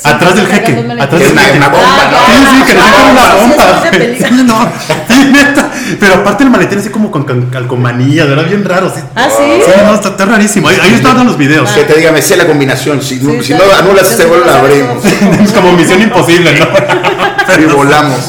Atrás 0.04 0.36
del 0.36 0.48
jeque. 0.48 0.86
Atrás 1.00 1.20
del 1.22 1.32
una- 1.32 1.42
jeque. 1.42 1.58
una 1.58 1.68
bomba, 1.70 1.86
Ah, 2.00 2.12
¿no? 2.12 2.18
Sí, 2.34 2.58
sí, 2.58 2.64
que 2.66 2.74
le 2.74 2.80
Ah, 2.80 2.84
sacan 2.86 3.10
una 3.12 3.22
sí, 3.22 4.24
sí, 4.24 4.44
bomba. 4.44 4.72
sí, 5.10 5.30
neta. 5.32 5.72
Pero 6.00 6.14
aparte 6.16 6.44
el 6.44 6.50
maletín 6.50 6.80
así 6.80 6.90
como 6.90 7.10
con 7.12 7.24
cal- 7.24 7.50
calcomanía, 7.52 8.24
era 8.24 8.44
bien 8.44 8.64
raro. 8.66 8.92
Sí, 8.94 9.02
Ah, 9.16 9.28
¿sí? 9.30 9.44
Sí, 9.66 9.72
no, 9.86 9.94
está, 9.96 10.10
está 10.10 10.26
rarísimo. 10.26 10.68
Ahí, 10.70 10.78
ahí 10.82 10.94
estaban 10.94 11.26
los 11.26 11.38
videos. 11.38 11.70
Que 11.72 11.84
te 11.84 11.96
diga, 11.96 12.12
me 12.12 12.22
sé 12.22 12.36
la 12.38 12.46
combinación. 12.46 13.02
Si, 13.02 13.16
no- 13.16 13.32
Sí, 13.42 13.44
si 13.48 13.54
está- 13.54 13.66
no 13.66 13.74
anulas 13.74 14.10
este 14.12 14.26
gol, 14.26 14.44
la 14.46 14.60
abrimos. 14.60 15.04
Es 15.42 15.52
como 15.54 15.72
misión 15.74 16.02
imposible, 16.02 16.58
¿no? 16.60 16.68
Y 17.60 17.66
volamos. 17.66 18.20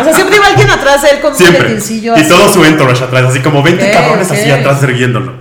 O 0.00 0.04
sea, 0.04 0.14
siempre 0.14 0.36
iba 0.36 0.46
alguien 0.46 0.70
atrás 0.70 1.02
de 1.02 1.10
él 1.10 1.20
con 1.20 1.32
un 1.32 1.36
Siempre. 1.36 1.60
maletincillo 1.62 2.16
Y 2.16 2.20
así. 2.20 2.28
todo 2.30 2.50
su 2.50 2.64
entourage 2.64 3.04
atrás, 3.04 3.24
así 3.28 3.40
como 3.40 3.62
20 3.62 3.84
Ok, 3.84 3.92
cabrones 3.92 4.30
así 4.30 4.50
atrás 4.50 4.78
siguiéndolo. 4.80 5.34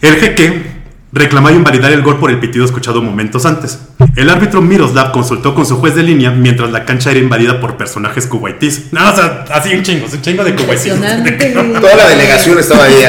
El 0.00 0.16
jeque 0.16 0.71
reclamaba 1.12 1.54
invalidar 1.54 1.92
el 1.92 2.02
gol 2.02 2.18
por 2.18 2.30
el 2.30 2.38
pitido 2.40 2.64
escuchado 2.64 3.02
momentos 3.02 3.44
antes. 3.46 3.78
El 4.16 4.30
árbitro 4.30 4.60
Miroslav 4.62 5.12
consultó 5.12 5.54
con 5.54 5.66
su 5.66 5.76
juez 5.78 5.94
de 5.94 6.02
línea 6.02 6.30
mientras 6.30 6.70
la 6.70 6.84
cancha 6.84 7.10
era 7.10 7.20
invadida 7.20 7.60
por 7.60 7.76
personajes 7.76 8.26
kuwaitíes. 8.26 8.92
No, 8.92 9.10
o 9.10 9.14
sea, 9.14 9.44
así 9.52 9.74
un 9.74 9.82
chingo, 9.82 10.06
un 10.10 10.22
chingo 10.22 10.42
de 10.44 10.54
kuwaitíes. 10.54 10.94
Toda 11.80 11.96
la 11.96 12.08
delegación 12.08 12.58
estaba 12.58 12.84
ahí. 12.84 12.94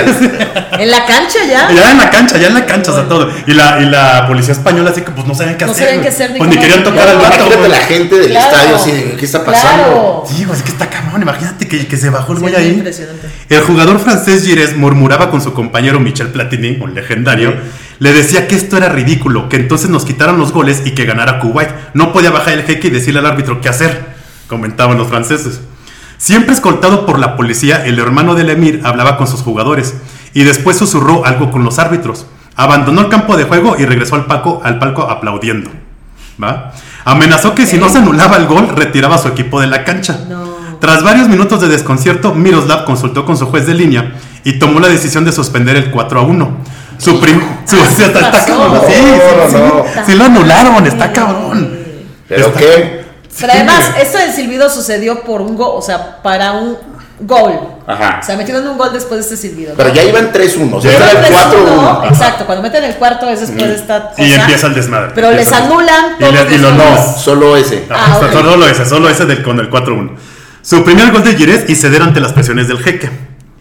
En 0.74 0.90
la 0.90 1.06
cancha 1.06 1.38
ya. 1.48 1.72
Ya 1.72 1.92
en 1.92 1.98
la 1.98 2.10
cancha, 2.10 2.38
ya 2.40 2.48
en 2.48 2.54
la 2.56 2.66
cancha, 2.66 2.92
o 2.92 2.96
sea, 2.96 3.08
todo. 3.08 3.30
Y 3.46 3.54
la, 3.54 3.80
y 3.80 3.86
la 3.86 4.26
policía 4.28 4.54
española 4.54 4.90
así 4.90 5.02
que 5.02 5.12
pues 5.12 5.28
no 5.28 5.36
sabían 5.36 5.56
qué 5.56 5.66
No 5.66 5.72
hacer. 5.72 5.86
sabían 5.86 6.02
qué 6.02 6.10
hacer 6.10 6.32
ni 6.32 6.40
Pues 6.40 6.50
ni 6.50 6.58
querían 6.58 6.84
tocar 6.84 7.08
al 7.08 7.18
vato. 7.18 7.36
Imagínate 7.46 7.70
la 7.70 7.78
gente 7.78 8.16
del 8.20 8.30
Claro. 8.32 8.50
estadio 8.50 8.76
así, 8.78 8.92
de, 8.92 9.12
¿qué 9.16 9.24
está 9.26 9.46
pasando? 9.46 9.84
Claro. 9.84 10.24
Sí, 10.28 10.44
güey, 10.46 10.58
es 10.58 10.64
que 10.64 10.72
está 10.72 10.90
cabrón. 10.90 11.22
Imagínate 11.22 11.68
que, 11.68 11.86
que 11.88 11.96
se 11.98 12.10
bajó 12.10 12.32
el 12.34 12.40
Sí, 12.40 12.42
güey 12.42 12.54
muy 12.56 12.64
ahí. 12.64 12.74
impresionante. 12.74 13.28
El 13.50 13.62
jugador 13.62 14.00
francés 14.00 14.44
Gires 14.46 14.76
murmuraba 14.76 15.30
con 15.30 15.42
su 15.42 15.54
compañero 15.54 16.00
Michel 16.00 16.30
Platini, 16.30 16.80
un 16.82 16.96
legendario. 16.96 17.54
Le 18.04 18.12
decía 18.12 18.50
que 18.50 18.56
esto 18.58 18.76
era 18.76 18.90
ridículo, 18.90 19.48
que 19.48 19.56
entonces 19.56 19.90
nos 19.90 20.04
quitaran 20.04 20.38
los 20.38 20.52
goles 20.52 20.82
y 20.84 20.92
que 20.92 21.06
ganara 21.06 21.40
Kuwait. 21.40 21.70
No 21.94 22.12
podía 22.12 22.32
bajar 22.32 22.52
el 22.52 22.64
jeque 22.64 22.90
y 22.90 22.92
decirle 22.92 23.22
al 23.22 23.26
árbitro 23.26 23.62
qué 23.62 23.70
hacer, 23.70 24.14
comentaban 24.48 24.98
los 24.98 25.08
franceses. 25.08 25.62
Siempre 26.18 26.54
escoltado 26.54 27.06
por 27.06 27.18
la 27.18 27.38
policía, 27.38 27.86
el 27.86 27.98
hermano 28.00 28.36
del 28.36 28.50
emir 28.50 28.82
hablaba 28.84 29.16
con 29.16 29.26
sus 29.26 29.42
jugadores 29.42 29.94
y 30.34 30.44
después 30.44 30.76
susurró 30.76 31.26
algo 31.26 31.50
con 31.50 31.64
los 31.64 31.80
árbitros. 31.80 32.26
Abandonó 32.58 33.00
el 33.00 33.08
campo 33.08 33.38
de 33.38 33.46
juego 33.46 33.78
y 33.80 33.86
regresó 33.86 34.16
al 34.16 34.26
palco, 34.26 34.60
al 34.66 34.80
palco 34.80 35.04
aplaudiendo. 35.04 35.72
¿Va? 36.44 36.74
Amenazó 37.06 37.56
que 37.56 37.66
si 37.66 37.78
no 37.78 37.88
se 37.88 38.00
anulaba 38.00 38.36
el 38.36 38.48
gol, 38.48 38.68
retiraba 38.68 39.16
a 39.16 39.20
su 39.20 39.30
equipo 39.30 39.62
de 39.62 39.68
la 39.68 39.86
cancha. 39.86 40.26
No. 40.28 40.78
Tras 40.82 41.04
varios 41.04 41.30
minutos 41.30 41.62
de 41.62 41.70
desconcierto, 41.70 42.34
Miroslav 42.36 42.84
consultó 42.84 43.26
con 43.26 43.38
su 43.38 43.46
juez 43.46 43.66
de 43.66 43.76
línea 43.76 44.16
y 44.44 44.60
tomó 44.60 44.82
la 44.82 44.90
decisión 44.90 45.24
de 45.24 45.32
suspender 45.32 45.78
el 45.78 45.90
4 45.90 46.20
a 46.20 46.24
1. 46.24 46.82
Su 46.98 47.19
prim 47.19 47.42
su, 47.66 47.75
Ah, 47.78 47.88
sí, 47.95 48.04
está, 48.04 48.19
está 48.19 48.45
cabrón, 48.45 48.81
sí, 48.88 48.94
sí, 48.94 49.04
No, 49.04 49.50
sí, 49.50 49.56
no. 49.98 50.06
sí 50.06 50.13
lo 50.16 50.24
anularon, 50.25 50.88
está 50.88 51.12
cabrón. 51.12 51.80
¿Pero 52.28 52.48
Está- 52.48 52.60
qué? 52.60 53.04
Pero 53.40 53.54
además, 53.54 53.92
esto 54.00 54.18
del 54.19 54.31
silbido 54.31 54.69
sucedió 54.69 55.22
por 55.24 55.42
un 55.42 55.56
gol, 55.56 55.72
o 55.74 55.81
sea, 55.81 56.22
para 56.22 56.51
un 56.54 56.78
gol. 57.22 57.60
Ajá. 57.88 58.19
O 58.22 58.25
sea, 58.25 58.38
metieron 58.38 58.68
un 58.68 58.78
gol 58.78 58.92
después 58.94 59.18
de 59.28 59.33
este 59.33 59.47
silbido. 59.47 59.73
Pero 59.76 59.90
ya 59.94 60.04
iban 60.04 60.31
3-1. 60.31 60.78
O 60.78 60.81
sea, 60.81 60.92
Ya 60.92 60.97
era 60.97 61.28
el 61.28 61.33
4-1, 61.33 62.02
4-1. 62.04 62.07
Exacto, 62.09 62.45
cuando 62.45 62.62
meten 62.62 62.83
el 62.83 62.95
cuarto 62.95 63.28
es 63.30 63.42
después 63.42 63.68
de 63.68 63.76
esta 63.76 64.09
cosa. 64.12 64.21
Y 64.23 64.33
empieza 64.33 64.68
el 64.68 64.76
desmadre. 64.76 65.12
Pero 65.16 65.31
les 65.31 65.52
anulan 65.52 66.16
Y, 66.18 66.23
todos 66.23 66.33
le- 66.50 66.56
y 66.56 66.57
lo 66.59 66.71
no. 66.73 66.83
Solo 67.18 67.57
ese. 67.57 67.85
Ah, 67.90 67.95
Ajá, 67.95 68.18
ok. 68.19 68.31
Solo 68.31 68.68
ese, 68.68 68.85
solo 68.85 69.09
ese 69.09 69.26
del, 69.26 69.42
con 69.44 69.59
el 69.59 69.69
4-1. 69.69 70.16
Su 70.62 70.83
primer 70.83 71.12
gol 71.12 71.23
de 71.23 71.35
Gires 71.35 71.66
y 71.68 71.76
ceder 71.76 72.02
ante 72.04 72.19
las 72.19 72.33
presiones 72.33 72.68
del 72.68 72.80
jeque. 72.80 73.09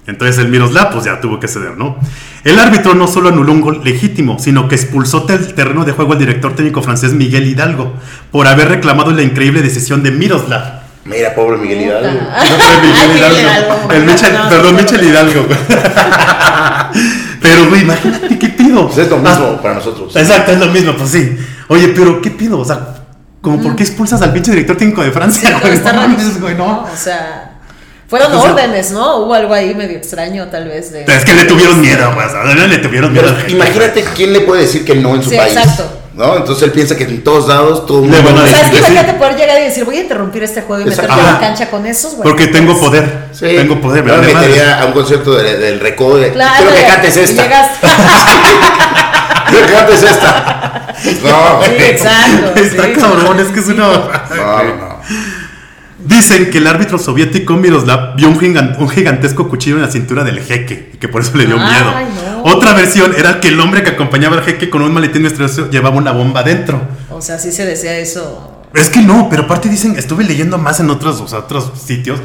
Entonces 0.07 0.39
el 0.39 0.49
Miroslav 0.49 0.91
pues 0.93 1.05
ya 1.05 1.21
tuvo 1.21 1.39
que 1.39 1.47
ceder, 1.49 1.77
¿no? 1.77 1.97
El 2.45 2.59
árbitro 2.59 2.95
no 2.95 3.07
solo 3.07 3.29
anuló 3.29 3.53
un 3.53 3.61
gol 3.61 3.83
legítimo, 3.85 4.39
sino 4.39 4.67
que 4.69 4.75
expulsó 4.75 5.21
del 5.21 5.55
terreno 5.55 5.85
de 5.85 5.93
juego 5.93 6.13
al 6.15 6.19
director 6.19 6.57
técnico 6.57 6.83
francés 6.83 7.13
Miguel 7.13 7.47
Hidalgo 7.47 7.93
por 8.33 8.49
haber 8.49 8.69
reclamado 8.69 9.13
la 9.13 9.23
increíble 9.23 9.63
decisión 9.63 10.03
de 10.03 10.11
Miroslav. 10.11 10.83
Mira, 11.05 11.35
pobre 11.35 11.57
Miguel 11.59 11.83
Hidalgo. 11.83 12.09
No 12.21 12.57
fue 12.59 12.81
Miguel 12.83 13.17
Hidalgo. 13.17 13.39
Hidalgo. 13.39 13.93
El 13.93 14.05
Michel, 14.05 14.35
No, 14.35 14.49
perdón, 14.49 14.77
Michel 14.77 15.05
Hidalgo. 15.05 15.45
güey. 15.47 15.59
Pero, 17.43 17.69
güey, 17.69 17.83
imagínate 17.83 18.39
qué 18.39 18.49
pido. 18.49 18.87
Pues 18.87 18.99
es 18.99 19.11
lo 19.11 19.19
mismo 19.19 19.55
Ah, 19.59 19.63
para 19.63 19.75
nosotros. 19.75 20.15
Exacto, 20.17 20.53
es 20.53 20.59
lo 20.59 20.69
mismo, 20.69 20.95
pues 20.97 21.11
sí. 21.11 21.37
Oye, 21.69 21.89
pero 21.89 22.21
¿qué 22.21 22.31
pido? 22.31 22.59
O 22.61 22.65
sea, 22.65 22.95
como 23.41 23.61
¿por 23.63 23.75
qué 23.75 23.83
expulsas 23.83 24.21
al 24.23 24.33
pinche 24.33 24.51
director 24.51 24.77
técnico 24.77 25.03
de 25.03 25.11
Francia? 25.11 25.49
Sí, 25.49 25.55
güey? 25.61 25.75
está 25.75 25.93
No 25.93 26.17
güey, 26.41 26.55
no. 26.55 26.83
O 26.83 26.97
sea, 26.97 27.52
fueron 28.13 28.35
órdenes, 28.35 28.91
¿no? 28.91 29.17
Hubo 29.25 29.33
algo 29.33 29.55
ahí 29.55 29.75
medio 29.75 29.97
extraño, 29.97 30.47
tal 30.49 30.69
vez. 30.69 30.93
De... 30.93 31.05
Es 31.05 31.25
que 31.25 31.33
le 31.33 31.47
tuvieron 31.47 31.81
miedo, 31.81 32.11
pues. 32.15 32.27
Le 32.69 32.79
tuvieron 32.79 33.11
miedo. 33.11 33.35
Pero 33.35 33.49
imagínate 33.51 34.05
quién 34.15 34.35
le 34.35 34.41
puede 34.41 34.63
decir 34.63 34.85
que 34.85 34.95
no 34.97 35.15
en 35.15 35.23
su 35.23 35.31
Sí, 35.31 35.37
país. 35.39 35.57
exacto. 35.57 36.01
¿No? 36.15 36.37
Entonces 36.37 36.65
él 36.65 36.73
piensa 36.73 36.95
que 36.95 37.05
en 37.05 37.25
todos 37.25 37.49
lados 37.49 37.87
todo 37.87 38.05
el 38.05 38.11
Le 38.11 38.21
mundo. 38.21 38.43
a 38.43 38.45
O 38.45 38.47
sea, 38.47 38.61
es 38.61 38.71
que 38.71 38.77
imagínate 38.77 39.15
poder 39.15 39.35
llegar 39.35 39.59
y 39.63 39.65
decir, 39.65 39.85
voy 39.87 39.97
a 39.97 40.01
interrumpir 40.03 40.43
este 40.43 40.61
juego 40.61 40.83
y 40.83 40.85
meterte 40.91 41.11
en 41.11 41.25
la 41.25 41.41
cancha 41.41 41.71
con 41.71 41.87
esos, 41.87 42.17
güey. 42.17 42.29
Porque 42.29 42.49
tengo 42.49 42.79
poder. 42.79 43.29
Sí. 43.33 43.47
Tengo 43.47 43.81
poder, 43.81 44.05
Yo 44.05 44.13
me 44.17 44.21
¿verdad? 44.27 44.41
metería 44.43 44.83
a 44.83 44.85
un 44.85 44.93
concierto 44.93 45.33
de- 45.35 45.57
del 45.57 45.81
recodo 45.81 46.19
de. 46.19 46.33
Claro. 46.33 46.67
Quiero 46.67 46.75
que 46.77 46.85
cantes 46.87 47.17
y 47.17 47.21
esta. 47.21 47.43
llegas- 47.45 47.71
Quiero 49.49 49.67
que 49.67 49.73
cantes 49.73 50.03
esta. 50.03 50.95
No, 51.23 51.63
Sí, 51.65 51.71
exacto. 51.83 52.61
Está 52.61 52.85
sí, 52.85 52.93
cabrón, 52.93 53.41
es 53.41 53.49
que 53.49 53.61
es 53.61 53.67
una. 53.69 53.85
No, 53.87 54.63
no. 54.65 54.92
Dicen 56.05 56.51
que 56.51 56.59
el 56.59 56.67
árbitro 56.67 56.99
soviético 56.99 57.55
Miroslav 57.57 58.17
vio 58.17 58.29
un, 58.29 58.39
gigan- 58.39 58.77
un 58.79 58.89
gigantesco 58.89 59.49
cuchillo 59.49 59.77
en 59.77 59.83
la 59.83 59.91
cintura 59.91 60.25
del 60.25 60.41
jeque 60.41 60.91
y 60.95 60.97
que 60.99 61.09
por 61.09 61.23
eso 61.23 61.33
le 61.37 61.47
dio 61.47 61.57
Ay, 61.61 62.07
miedo. 62.07 62.35
no. 62.45 62.53
Otra 62.53 62.73
versión 62.75 63.15
era 63.17 63.39
que 63.41 63.49
el 63.49 63.61
hombre 63.61 63.83
que 63.85 63.91
acompañaba 63.91 64.37
al 64.37 64.43
jeque 64.43 64.69
con 64.69 64.83
un 64.83 64.93
maletín 64.93 65.23
misterioso 65.23 65.71
llevaba 65.71 65.97
una 65.97 66.11
bomba 66.13 66.43
dentro. 66.43 66.81
O 67.11 67.21
sea, 67.23 67.39
sí 67.39 67.53
se 67.53 67.65
decía 67.65 67.97
eso. 67.99 68.65
Es 68.75 68.89
que 68.89 69.01
no, 69.01 69.29
pero 69.31 69.43
aparte 69.45 69.69
dicen, 69.69 69.95
estuve 69.97 70.25
leyendo 70.25 70.59
más 70.59 70.81
en 70.81 70.91
otros, 70.91 71.21
o 71.21 71.29
sea, 71.29 71.41
otros 71.41 71.71
sitios, 71.87 72.19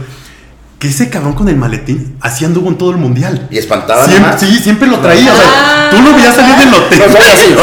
que 0.79 0.87
ese 0.87 1.09
cabrón 1.09 1.33
con 1.33 1.49
el 1.49 1.57
maletín 1.57 2.15
así 2.21 2.45
anduvo 2.45 2.69
en 2.69 2.77
todo 2.77 2.91
el 2.91 2.97
mundial. 2.97 3.47
Y 3.51 3.57
espantaba 3.57 4.05
Siempre, 4.07 4.37
sí, 4.39 4.57
siempre 4.59 4.87
lo 4.87 4.97
traía. 4.99 5.33
O 5.33 5.35
sea, 5.35 5.45
Ah, 5.45 5.89
tú 5.91 6.01
lo 6.01 6.13
veías 6.15 6.35
salir 6.35 6.55
del 6.55 6.73
hotel. 6.73 6.99
No 6.99 7.11
soy 7.11 7.21
así. 7.33 7.55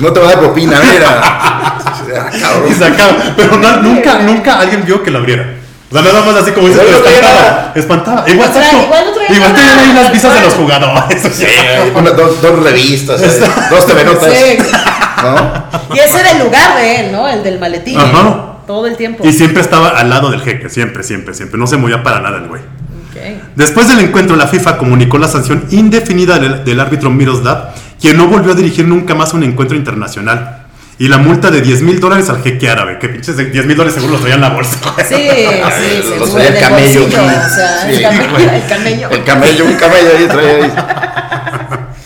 No 0.00 0.12
te 0.12 0.20
va 0.20 0.26
a 0.26 0.30
dar 0.30 0.40
propina, 0.40 0.80
mira. 0.80 1.89
Cabrón. 2.40 2.70
Y 2.70 2.74
sacaba. 2.74 3.16
Pero 3.36 3.56
no- 3.56 3.76
nunca, 3.82 4.18
nunca 4.20 4.58
alguien 4.60 4.84
vio 4.84 5.02
que 5.02 5.10
lo 5.10 5.18
abriera. 5.18 5.54
O 5.90 5.92
sea, 5.92 6.02
nada 6.02 6.24
más 6.24 6.36
así 6.36 6.52
como 6.52 6.68
traía 6.68 6.90
espantaba. 6.96 7.72
Espantaba. 7.74 8.30
Igual, 8.30 8.50
traía- 8.52 8.66
exacto. 8.68 8.86
igual 8.86 9.04
no 9.06 9.12
traía 9.12 9.36
Igual 9.36 9.52
nada. 9.52 9.66
tenían 9.66 9.78
ahí 9.88 10.02
las 10.04 10.12
visas 10.12 10.34
de 10.34 10.40
los 10.42 10.54
jugadores. 10.54 11.24
o 11.24 11.28
Sí, 11.30 11.44
sea. 11.44 11.84
una- 11.94 12.10
dos, 12.10 12.40
dos 12.42 12.62
revistas, 12.62 13.20
eh, 13.22 13.40
dos 13.70 13.86
TV 13.86 14.04
notas. 14.04 14.32
Sí. 14.32 14.58
¿no? 15.22 15.94
Y 15.94 15.98
ese 15.98 16.20
era 16.20 16.30
el 16.32 16.38
lugar 16.44 16.76
de 16.76 17.00
él, 17.00 17.12
¿no? 17.12 17.28
El 17.28 17.42
del 17.42 17.58
maletín. 17.58 17.98
Ajá. 17.98 18.46
Todo 18.66 18.86
el 18.86 18.96
tiempo. 18.96 19.26
Y 19.26 19.32
siempre 19.32 19.60
estaba 19.62 19.88
al 19.88 20.08
lado 20.08 20.30
del 20.30 20.40
jeque, 20.42 20.68
siempre, 20.68 21.02
siempre, 21.02 21.34
siempre. 21.34 21.58
No 21.58 21.66
se 21.66 21.76
movía 21.76 22.02
para 22.04 22.20
nada 22.20 22.38
el 22.38 22.46
güey. 22.46 22.62
Después 23.56 23.88
del 23.88 23.98
encuentro, 24.00 24.34
la 24.36 24.46
FIFA 24.46 24.78
comunicó 24.78 25.18
la 25.18 25.28
sanción 25.28 25.66
indefinida 25.70 26.38
del, 26.38 26.64
del 26.64 26.80
árbitro 26.80 27.10
Miroslav, 27.10 27.74
quien 28.00 28.16
no 28.16 28.28
volvió 28.28 28.52
a 28.52 28.54
dirigir 28.54 28.86
nunca 28.86 29.14
más 29.14 29.34
un 29.34 29.42
encuentro 29.42 29.76
internacional. 29.76 30.59
Y 31.00 31.08
la 31.08 31.16
multa 31.16 31.50
de 31.50 31.62
10 31.62 31.80
mil 31.80 31.98
dólares 31.98 32.28
al 32.28 32.42
jeque 32.42 32.68
árabe. 32.68 32.98
Que 32.98 33.08
pinches 33.08 33.34
10 33.34 33.64
mil 33.64 33.74
dólares 33.74 33.94
seguro 33.94 34.12
los 34.12 34.20
traían 34.20 34.36
en 34.36 34.50
la 34.50 34.54
bolsa. 34.54 34.76
Sí, 35.08 35.14
sí, 35.14 36.14
Los 36.18 36.30
traía 36.30 36.48
en 36.48 36.56
el 36.56 36.62
el 36.62 36.68
camello. 36.68 37.00
bolsillo, 37.00 37.22
o 37.22 37.48
sea, 37.48 37.86
Sí, 37.86 37.94
el 37.94 38.02
camello, 38.02 38.50
el 38.52 38.66
camello. 38.68 39.10
El 39.10 39.24
camello, 39.24 39.64
un 39.64 39.74
camello 39.76 40.10
ahí 40.18 40.26
traía 40.28 40.54
ahí. 40.56 40.72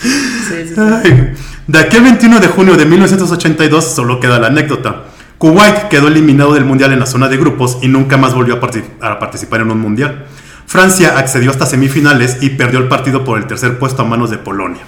Sí, 0.00 0.08
sí, 0.48 0.68
sí. 0.68 0.80
Ay, 0.80 1.34
De 1.66 1.78
aquí 1.80 1.96
al 1.96 2.04
21 2.04 2.38
de 2.38 2.46
junio 2.46 2.76
de 2.76 2.84
1982 2.84 3.84
solo 3.84 4.20
queda 4.20 4.38
la 4.38 4.46
anécdota. 4.46 5.06
Kuwait 5.38 5.88
quedó 5.88 6.06
eliminado 6.06 6.54
del 6.54 6.64
mundial 6.64 6.92
en 6.92 7.00
la 7.00 7.06
zona 7.06 7.28
de 7.28 7.36
grupos 7.36 7.78
y 7.82 7.88
nunca 7.88 8.16
más 8.16 8.32
volvió 8.32 8.60
a, 8.62 9.06
a 9.08 9.18
participar 9.18 9.60
en 9.62 9.72
un 9.72 9.80
mundial. 9.80 10.26
Francia 10.66 11.18
accedió 11.18 11.50
hasta 11.50 11.66
semifinales 11.66 12.38
y 12.42 12.50
perdió 12.50 12.78
el 12.78 12.86
partido 12.86 13.24
por 13.24 13.38
el 13.38 13.46
tercer 13.48 13.76
puesto 13.80 14.02
a 14.02 14.04
manos 14.04 14.30
de 14.30 14.38
Polonia. 14.38 14.82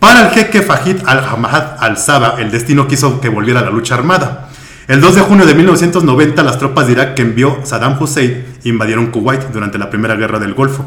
Para 0.00 0.22
el 0.22 0.30
jeque 0.30 0.62
Fahid 0.62 0.96
al-Hamad 1.04 1.76
al-Saba, 1.78 2.36
el 2.38 2.50
destino 2.50 2.88
quiso 2.88 3.20
que 3.20 3.28
volviera 3.28 3.60
a 3.60 3.64
la 3.64 3.70
lucha 3.70 3.94
armada. 3.94 4.48
El 4.88 5.02
2 5.02 5.14
de 5.14 5.20
junio 5.20 5.44
de 5.44 5.54
1990, 5.54 6.42
las 6.42 6.58
tropas 6.58 6.86
de 6.86 6.92
Irak 6.92 7.14
que 7.14 7.20
envió 7.20 7.60
Saddam 7.64 8.00
Hussein 8.00 8.46
invadieron 8.64 9.08
Kuwait 9.08 9.42
durante 9.52 9.76
la 9.76 9.90
Primera 9.90 10.16
Guerra 10.16 10.38
del 10.38 10.54
Golfo. 10.54 10.86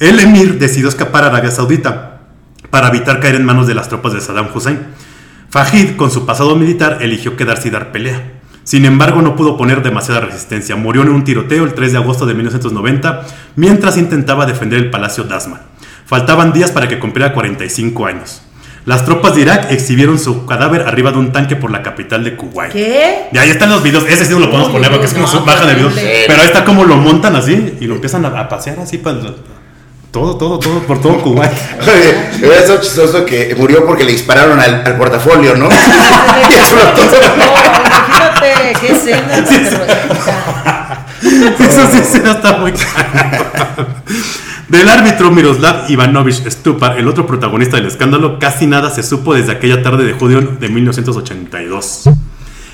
El 0.00 0.18
emir 0.18 0.58
decidió 0.58 0.88
escapar 0.88 1.24
a 1.24 1.26
Arabia 1.26 1.50
Saudita 1.50 2.20
para 2.70 2.88
evitar 2.88 3.20
caer 3.20 3.34
en 3.34 3.44
manos 3.44 3.66
de 3.66 3.74
las 3.74 3.90
tropas 3.90 4.14
de 4.14 4.22
Saddam 4.22 4.48
Hussein. 4.54 4.78
Fahid, 5.50 5.96
con 5.96 6.10
su 6.10 6.24
pasado 6.24 6.56
militar, 6.56 6.98
eligió 7.02 7.36
quedarse 7.36 7.68
y 7.68 7.70
dar 7.70 7.92
pelea. 7.92 8.32
Sin 8.64 8.86
embargo, 8.86 9.20
no 9.20 9.36
pudo 9.36 9.58
poner 9.58 9.82
demasiada 9.82 10.20
resistencia. 10.20 10.74
Murió 10.74 11.02
en 11.02 11.10
un 11.10 11.24
tiroteo 11.24 11.64
el 11.64 11.74
3 11.74 11.92
de 11.92 11.98
agosto 11.98 12.24
de 12.24 12.32
1990 12.32 13.26
mientras 13.56 13.98
intentaba 13.98 14.46
defender 14.46 14.78
el 14.78 14.88
Palacio 14.90 15.24
Dasma. 15.24 15.60
Faltaban 16.08 16.54
días 16.54 16.70
para 16.70 16.88
que 16.88 16.98
cumpliera 16.98 17.34
45 17.34 18.06
años. 18.06 18.40
Las 18.86 19.04
tropas 19.04 19.34
de 19.34 19.42
Irak 19.42 19.70
exhibieron 19.70 20.18
su 20.18 20.46
cadáver 20.46 20.80
arriba 20.88 21.10
de 21.12 21.18
un 21.18 21.30
tanque 21.32 21.54
por 21.54 21.70
la 21.70 21.82
capital 21.82 22.24
de 22.24 22.34
Kuwait. 22.34 22.72
¿Qué? 22.72 23.26
Y 23.30 23.36
ahí 23.36 23.50
están 23.50 23.68
los 23.68 23.82
videos. 23.82 24.04
Ese 24.08 24.24
sí 24.24 24.32
no 24.32 24.38
lo 24.40 24.48
podemos 24.50 24.70
poner 24.72 24.90
porque 24.90 25.04
es 25.04 25.12
como 25.12 25.26
su 25.26 25.44
baja 25.44 25.66
de 25.66 25.74
videos. 25.74 25.92
Pero 25.94 26.40
ahí 26.40 26.46
está 26.46 26.64
como 26.64 26.84
lo 26.84 26.96
montan 26.96 27.36
así 27.36 27.76
y 27.78 27.84
lo 27.86 27.96
empiezan 27.96 28.24
a, 28.24 28.48
pasear 28.48 28.80
así 28.80 28.96
para 28.96 29.18
el- 29.18 29.36
todo, 30.10 30.38
todo, 30.38 30.58
todo, 30.58 30.80
por 30.84 31.02
todo 31.02 31.20
Kuwait. 31.20 31.52
Oye, 31.82 32.38
hubiera 32.38 32.62
sido 32.62 32.80
chistoso 32.80 33.26
que 33.26 33.54
murió 33.58 33.84
porque 33.84 34.04
le 34.04 34.12
dispararon 34.12 34.58
al, 34.58 34.82
al 34.86 34.96
portafolio, 34.96 35.54
¿no? 35.54 35.68
Y 36.50 36.54
eso 36.54 36.76
lo 36.76 36.84
todo. 36.92 37.20
No, 37.36 37.44
imagínate 37.84 38.72
qué 38.80 38.92
escena. 38.92 39.44
Eso 41.58 41.88
sí, 41.90 41.98
sí, 42.12 42.20
está 42.24 42.58
muy 42.58 42.72
caro. 42.72 43.86
Del 44.68 44.88
árbitro 44.88 45.30
Miroslav 45.30 45.90
Ivanovich 45.90 46.46
Stupar, 46.50 46.98
el 46.98 47.08
otro 47.08 47.26
protagonista 47.26 47.76
del 47.78 47.86
escándalo, 47.86 48.38
casi 48.38 48.66
nada 48.66 48.90
se 48.90 49.02
supo 49.02 49.34
desde 49.34 49.52
aquella 49.52 49.82
tarde 49.82 50.04
de 50.04 50.12
junio 50.12 50.40
de 50.60 50.68
1982. 50.68 52.04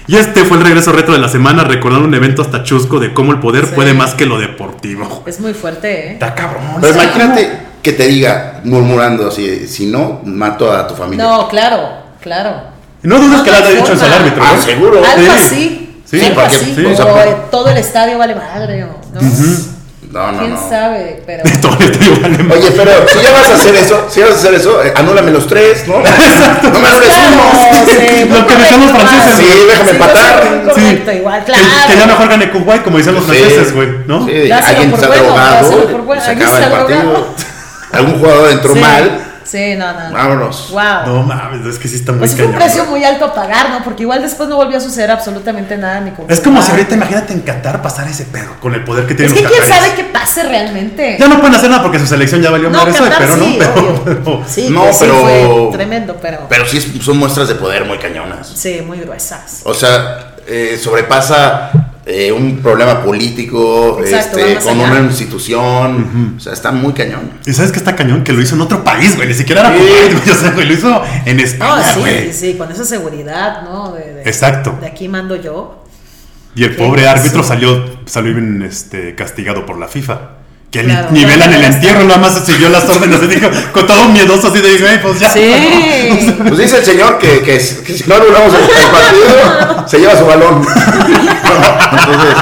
Y 0.07 0.17
este 0.17 0.45
fue 0.45 0.59
el 0.59 0.65
regreso 0.65 0.93
retro 0.93 1.15
de 1.15 1.21
la 1.21 1.29
semana, 1.29 1.65
recordando 1.65 2.07
un 2.07 2.15
evento 2.15 2.43
hasta 2.43 2.63
chusco 2.63 2.99
de 3.01 3.15
cómo 3.15 3.33
el 3.33 3.39
poder 3.39 3.67
Sí. 3.67 3.73
puede 3.75 3.95
más 3.95 4.15
que 4.15 4.27
lo 4.27 4.39
deportivo. 4.39 5.23
Es 5.27 5.41
muy 5.41 5.55
fuerte, 5.55 6.09
¿eh? 6.09 6.13
Está 6.15 6.35
cabrón. 6.35 6.63
Pero 6.81 6.93
imagínate 6.95 7.59
que 7.83 7.93
te 7.93 8.07
diga, 8.09 8.61
murmurando 8.65 9.29
así, 9.29 9.67
si 9.67 9.87
no, 9.87 10.21
mato 10.25 10.71
a 10.73 10.87
tu 10.87 10.95
familia. 10.95 11.25
No, 11.25 11.49
claro, 11.49 11.79
claro. 12.21 12.75
No 13.03 13.19
dudes 13.19 13.39
No, 13.39 13.45
que 13.45 13.51
le 13.51 13.57
no 13.57 13.63
haya 13.65 13.69
hay 13.69 13.77
dicho 13.77 13.93
eso 13.93 14.05
al 14.05 14.11
forma. 14.11 14.17
árbitro. 14.27 14.43
Ah, 14.45 14.53
¿no? 14.57 14.63
seguro. 14.63 14.99
Algo 14.99 15.33
Sí. 15.33 15.39
así. 15.47 15.84
Sí, 16.21 16.27
algo 16.27 16.41
porque- 16.41 16.57
así. 16.57 16.75
sí, 16.75 16.85
o 16.85 16.93
o 16.93 16.97
sea, 16.97 17.07
por- 17.07 17.51
todo 17.51 17.69
el 17.69 17.77
estadio 17.79 18.19
vale 18.19 18.35
madre, 18.35 18.81
¿no? 18.81 19.21
No, 20.13 20.31
no, 20.31 20.39
¿Quién 20.39 20.55
no. 20.55 20.69
sabe? 20.69 21.23
Pero. 21.27 21.43
Todo 21.61 21.77
el 21.81 21.99
tío 21.99 22.13
vale 22.23 22.39
madre. 22.39 22.61
Oye, 22.61 22.71
pero 22.77 22.91
si 23.09 23.21
ya 23.21 23.33
vas 23.33 23.51
a 23.51 23.55
hacer 23.55 23.75
eso, 23.75 24.07
si 24.09 24.21
vas 24.21 24.31
a 24.31 24.35
hacer 24.35 24.55
eso, 24.55 24.81
eh, 24.85 24.93
anúlame 24.95 25.33
los 25.33 25.47
tres, 25.49 25.89
¿no? 25.89 25.95
No 26.63 26.79
me 26.79 26.89
anules 26.89 27.11
uno. 27.33 27.43
sí, 27.85 27.91
que 27.99 28.57
decían 28.57 28.81
los 28.81 28.91
correcto, 28.93 29.07
franceses, 29.09 29.41
igual. 29.41 29.59
Sí, 29.59 29.67
déjame 29.67 29.91
empatar. 29.91 30.45
muy 30.45 30.73
correcto, 30.73 31.13
igual, 31.13 31.41
Que- 31.41 31.53
claro. 31.53 31.65
Que, 31.89 31.97
ya 31.99 32.07
mejor 32.07 32.29
gane 32.29 32.51
Kuwait, 32.51 32.83
como 32.85 32.99
dicen 32.99 33.15
los 33.15 33.25
Sí. 33.25 33.31
franceses, 33.33 33.75
güey, 33.75 33.89
¿no? 34.07 34.25
Sí, 34.27 34.51
alguien 34.53 34.95
está 34.95 35.07
bueno, 35.09 35.25
drogado, 35.25 36.21
se 36.25 36.31
acaba 36.31 36.59
el 36.59 36.71
partido. 36.71 37.27
Algún 37.93 38.19
jugador 38.21 38.51
entró 38.53 38.75
Sí, 38.75 38.81
mal, 38.81 39.24
Sí, 39.55 39.77
no, 39.77 39.93
no. 39.93 40.09
no. 40.09 40.15
vámonos. 40.17 40.71
Wow. 40.73 41.07
No 41.07 41.23
mames, 41.23 41.65
es 41.65 41.79
que 41.79 41.87
sí 41.87 41.95
está 41.95 42.11
muy 42.11 42.19
Pues 42.19 42.35
fue 42.35 42.47
un 42.47 42.53
cañón. 42.55 42.65
precio 42.67 42.85
muy 42.87 43.05
alto 43.05 43.27
a 43.27 43.35
pagar, 43.35 43.71
¿no? 43.71 43.85
Porque 43.85 44.03
igual 44.03 44.21
después 44.21 44.49
no 44.49 44.57
volvió 44.57 44.79
a 44.79 44.81
suceder 44.81 45.13
absolutamente 45.13 45.77
nada 45.79 46.01
ni 46.01 46.11
con 46.11 46.29
Es 46.29 46.41
como 46.41 46.61
si 46.61 46.73
ahorita, 46.73 46.97
imagínate 46.97 47.35
en 47.35 47.41
Qatar 47.43 47.81
pasar 47.81 48.09
ese 48.09 48.25
pedo 48.25 48.57
con 48.61 48.75
el 48.75 48.83
poder 48.83 49.07
que 49.07 49.13
Es 49.13 49.17
tienen 49.19 49.35
que 49.37 49.43
los 49.43 49.53
quién 49.53 49.65
sabe 49.69 49.95
qué 49.95 50.05
pase 50.05 50.43
realmente. 50.43 51.17
Ya 51.21 51.29
no 51.29 51.39
pueden 51.39 51.55
hacer 51.55 51.71
nada 51.71 51.83
porque 51.85 52.01
su 52.01 52.07
selección 52.09 52.43
ya 52.43 52.51
valió 52.51 52.69
no, 52.69 52.79
madre 52.79 52.91
eso, 52.91 53.05
pero 53.19 53.35
sí, 53.37 53.41
no, 53.41 53.59
pero, 53.59 53.75
obvio. 53.75 54.03
pero- 54.05 54.43
Sí, 54.49 54.69
No, 54.71 54.93
sí 54.93 55.05
fue 55.05 55.69
tremendo, 55.73 56.17
pero, 56.21 56.47
Pero 56.49 56.67
sí 56.67 56.79
es- 56.79 57.05
son 57.05 57.19
muestras 57.19 57.47
de 57.47 57.55
poder 57.55 57.85
muy 57.85 57.99
cañonas. 57.99 58.49
sí, 58.57 58.83
muy 58.85 58.99
gruesas. 58.99 59.61
O 59.63 59.73
sea, 59.73 60.35
eh, 60.49 60.77
sobrepasa 60.83 61.71
eh, 62.07 62.31
un 62.33 62.59
problema 62.59 63.03
político 63.03 63.99
Exacto, 64.01 64.39
este, 64.39 64.63
con 64.69 64.79
allá. 64.81 64.91
una 64.93 65.01
institución. 65.01 66.35
O 66.37 66.41
sea, 66.41 66.53
está 66.53 66.71
muy 66.73 66.93
cañón. 66.93 67.31
¿Y 67.47 67.53
sabes 67.53 67.73
qué 67.73 67.79
está 67.79 67.97
cañón? 67.97 68.23
Que 68.25 68.33
lo 68.33 68.43
hizo 68.43 68.55
en 68.57 68.61
otro 68.61 68.85
país, 68.85 69.17
güey. 69.17 69.29
Ni 69.29 69.35
siquiera 69.35 69.61
era 69.63 69.73
Sí. 69.77 69.79
Güey. 69.85 70.31
O 70.31 70.35
sea, 70.35 70.51
güey, 70.53 70.67
lo 70.67 70.75
hizo 70.75 71.03
en 71.25 71.37
No, 71.37 71.43
España, 71.43 71.83
sí, 71.95 72.01
güey. 72.01 72.33
sí, 72.33 72.55
con 72.59 72.71
esa 72.71 72.85
seguridad, 72.85 73.63
¿no? 73.63 73.93
De, 73.93 74.15
de- 74.15 74.23
Exacto. 74.23 74.77
De 74.81 74.87
aquí 74.87 75.09
mando 75.09 75.37
yo. 75.37 75.83
Y 76.57 76.65
el 76.65 76.77
pobre 76.77 77.09
árbitro 77.09 77.43
salió, 77.43 77.85
salió 78.07 78.33
bien 78.35 78.63
este, 78.63 79.15
castigado 79.15 79.67
por 79.67 79.79
la 79.79 79.89
FIFA. 79.89 80.21
Que 80.75 80.83
ni- 80.83 80.91
Claro, 80.93 81.09
ni, 81.13 81.25
velan 81.25 81.53
el 81.53 81.63
entierro, 81.63 82.03
nada 82.03 82.19
más 82.19 82.45
siguió 82.45 82.69
las 82.69 82.83
órdenes. 82.89 83.21
y 83.23 83.27
dijo, 83.29 83.49
con 83.71 83.87
todo 83.87 84.09
miedoso 84.09 84.49
así 84.49 84.59
de, 84.61 84.99
pues 85.01 85.21
ya. 85.21 85.31
Sí. 85.31 86.35
Pues 86.49 86.59
dice 86.59 86.79
el 86.79 86.85
señor 86.85 87.19
que, 87.19 87.43
que, 87.43 87.59
que 87.59 87.93
si 87.95 88.05
no 88.09 88.17
anulamos 88.17 88.53
el, 88.55 88.61
el 88.63 88.91
partido, 88.91 89.89
se 89.89 89.99
lleva 89.99 90.19
su 90.19 90.27
balón. 90.27 90.67
Entonces, 91.93 92.35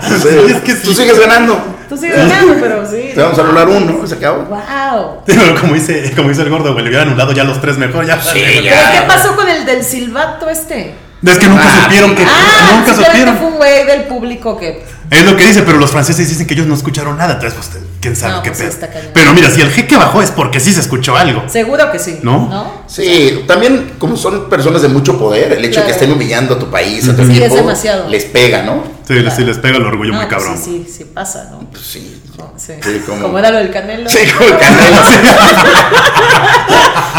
sí, 0.22 0.28
Sí, 0.46 0.52
es 0.52 0.60
que 0.62 0.72
sí. 0.72 0.82
tú 0.84 0.94
sigues 0.94 1.18
ganando. 1.18 1.60
Tú 1.88 1.96
sigues 1.96 2.16
ganando, 2.16 2.54
pero 2.60 2.84
sí. 2.90 3.12
Te 3.14 3.20
vamos 3.22 3.38
a 3.38 3.42
anular 3.42 3.68
uno, 3.68 4.06
se 4.06 4.14
acabó. 4.16 4.42
Wow. 4.44 5.22
Pero 5.24 5.54
como 5.60 5.74
dice, 5.74 6.12
como 6.16 6.28
dice 6.28 6.42
el 6.42 6.50
gordo, 6.50 6.72
güey, 6.72 6.82
le 6.84 6.90
hubieran 6.90 7.08
anulado 7.08 7.32
ya 7.32 7.44
los 7.44 7.60
tres 7.60 7.78
mejor. 7.78 8.04
Ya. 8.04 8.20
Sí, 8.20 8.42
¿Pero 8.44 8.62
ya. 8.64 8.92
qué 8.92 9.02
pasó 9.06 9.36
con 9.36 9.48
el 9.48 9.64
del 9.64 9.84
silbato 9.84 10.48
este? 10.50 10.94
Es 11.24 11.38
que 11.38 11.46
nunca 11.48 11.64
Ah, 11.66 11.82
supieron 11.84 12.14
que. 12.14 12.24
Ah, 12.24 12.72
nunca 12.76 12.86
simplemente 12.94 13.04
supieron. 13.10 13.36
fue 13.38 13.46
un 13.48 13.54
güey 13.56 13.86
del 13.86 14.02
público 14.04 14.56
que. 14.58 14.84
Es 15.10 15.24
lo 15.24 15.36
que 15.36 15.46
dice, 15.46 15.62
pero 15.62 15.78
los 15.78 15.90
franceses 15.90 16.28
dicen 16.28 16.46
que 16.46 16.54
ellos 16.54 16.66
no 16.66 16.74
escucharon 16.74 17.16
nada. 17.16 17.34
Entonces, 17.34 17.58
pues, 17.58 17.82
quién 18.00 18.14
sabe 18.14 18.34
No, 18.34 18.42
qué 18.42 18.50
pues 18.52 18.74
pedo. 18.76 18.88
Pero 19.14 19.32
mira, 19.32 19.50
si 19.50 19.60
el 19.62 19.70
jeque 19.70 19.96
bajó 19.96 20.20
es 20.22 20.30
porque 20.30 20.60
sí 20.60 20.72
se 20.74 20.80
escuchó 20.80 21.16
algo. 21.16 21.44
Seguro 21.48 21.90
que 21.90 21.98
sí. 21.98 22.18
¿No? 22.22 22.48
¿No? 22.48 22.72
Sí, 22.86 23.44
también 23.46 23.94
como 23.98 24.16
son 24.16 24.48
personas 24.50 24.82
de 24.82 24.88
mucho 24.88 25.18
poder, 25.18 25.52
el 25.52 25.64
hecho 25.64 25.80
de 25.80 25.86
que 25.86 25.92
estén 25.92 26.12
humillando 26.12 26.54
a 26.54 26.58
tu 26.58 26.70
país, 26.70 27.08
a 27.08 27.16
tu 27.16 27.24
Sí, 27.24 27.30
equipo, 27.30 27.46
es 27.46 27.54
demasiado. 27.54 28.08
les 28.08 28.24
pega, 28.24 28.62
¿no? 28.62 28.82
Sí, 29.06 29.14
sí 29.34 29.44
les 29.44 29.56
pega 29.58 29.78
el 29.78 29.86
orgullo 29.86 30.12
No, 30.12 30.18
muy 30.18 30.26
pues 30.26 30.38
cabrón. 30.42 30.58
Sí, 30.62 30.84
sí, 30.86 30.92
sí 30.98 31.04
pasa, 31.04 31.48
¿no? 31.50 31.60
Pues 31.70 31.82
sí. 31.86 32.22
Sí. 32.56 32.72
Sí, 32.82 33.02
como- 33.06 33.22
como... 33.22 33.38
era 33.38 33.50
lo 33.50 33.58
del 33.58 33.70
canelo. 33.70 34.08
Sí, 34.08 34.18
como 34.36 34.48
el 34.50 34.58
Canelo. 34.58 34.96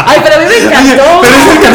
Ay, 0.06 0.18
pero 0.22 0.36
a 0.36 0.38
mí 0.38 0.44
me 0.48 0.56
encantó. 0.66 1.20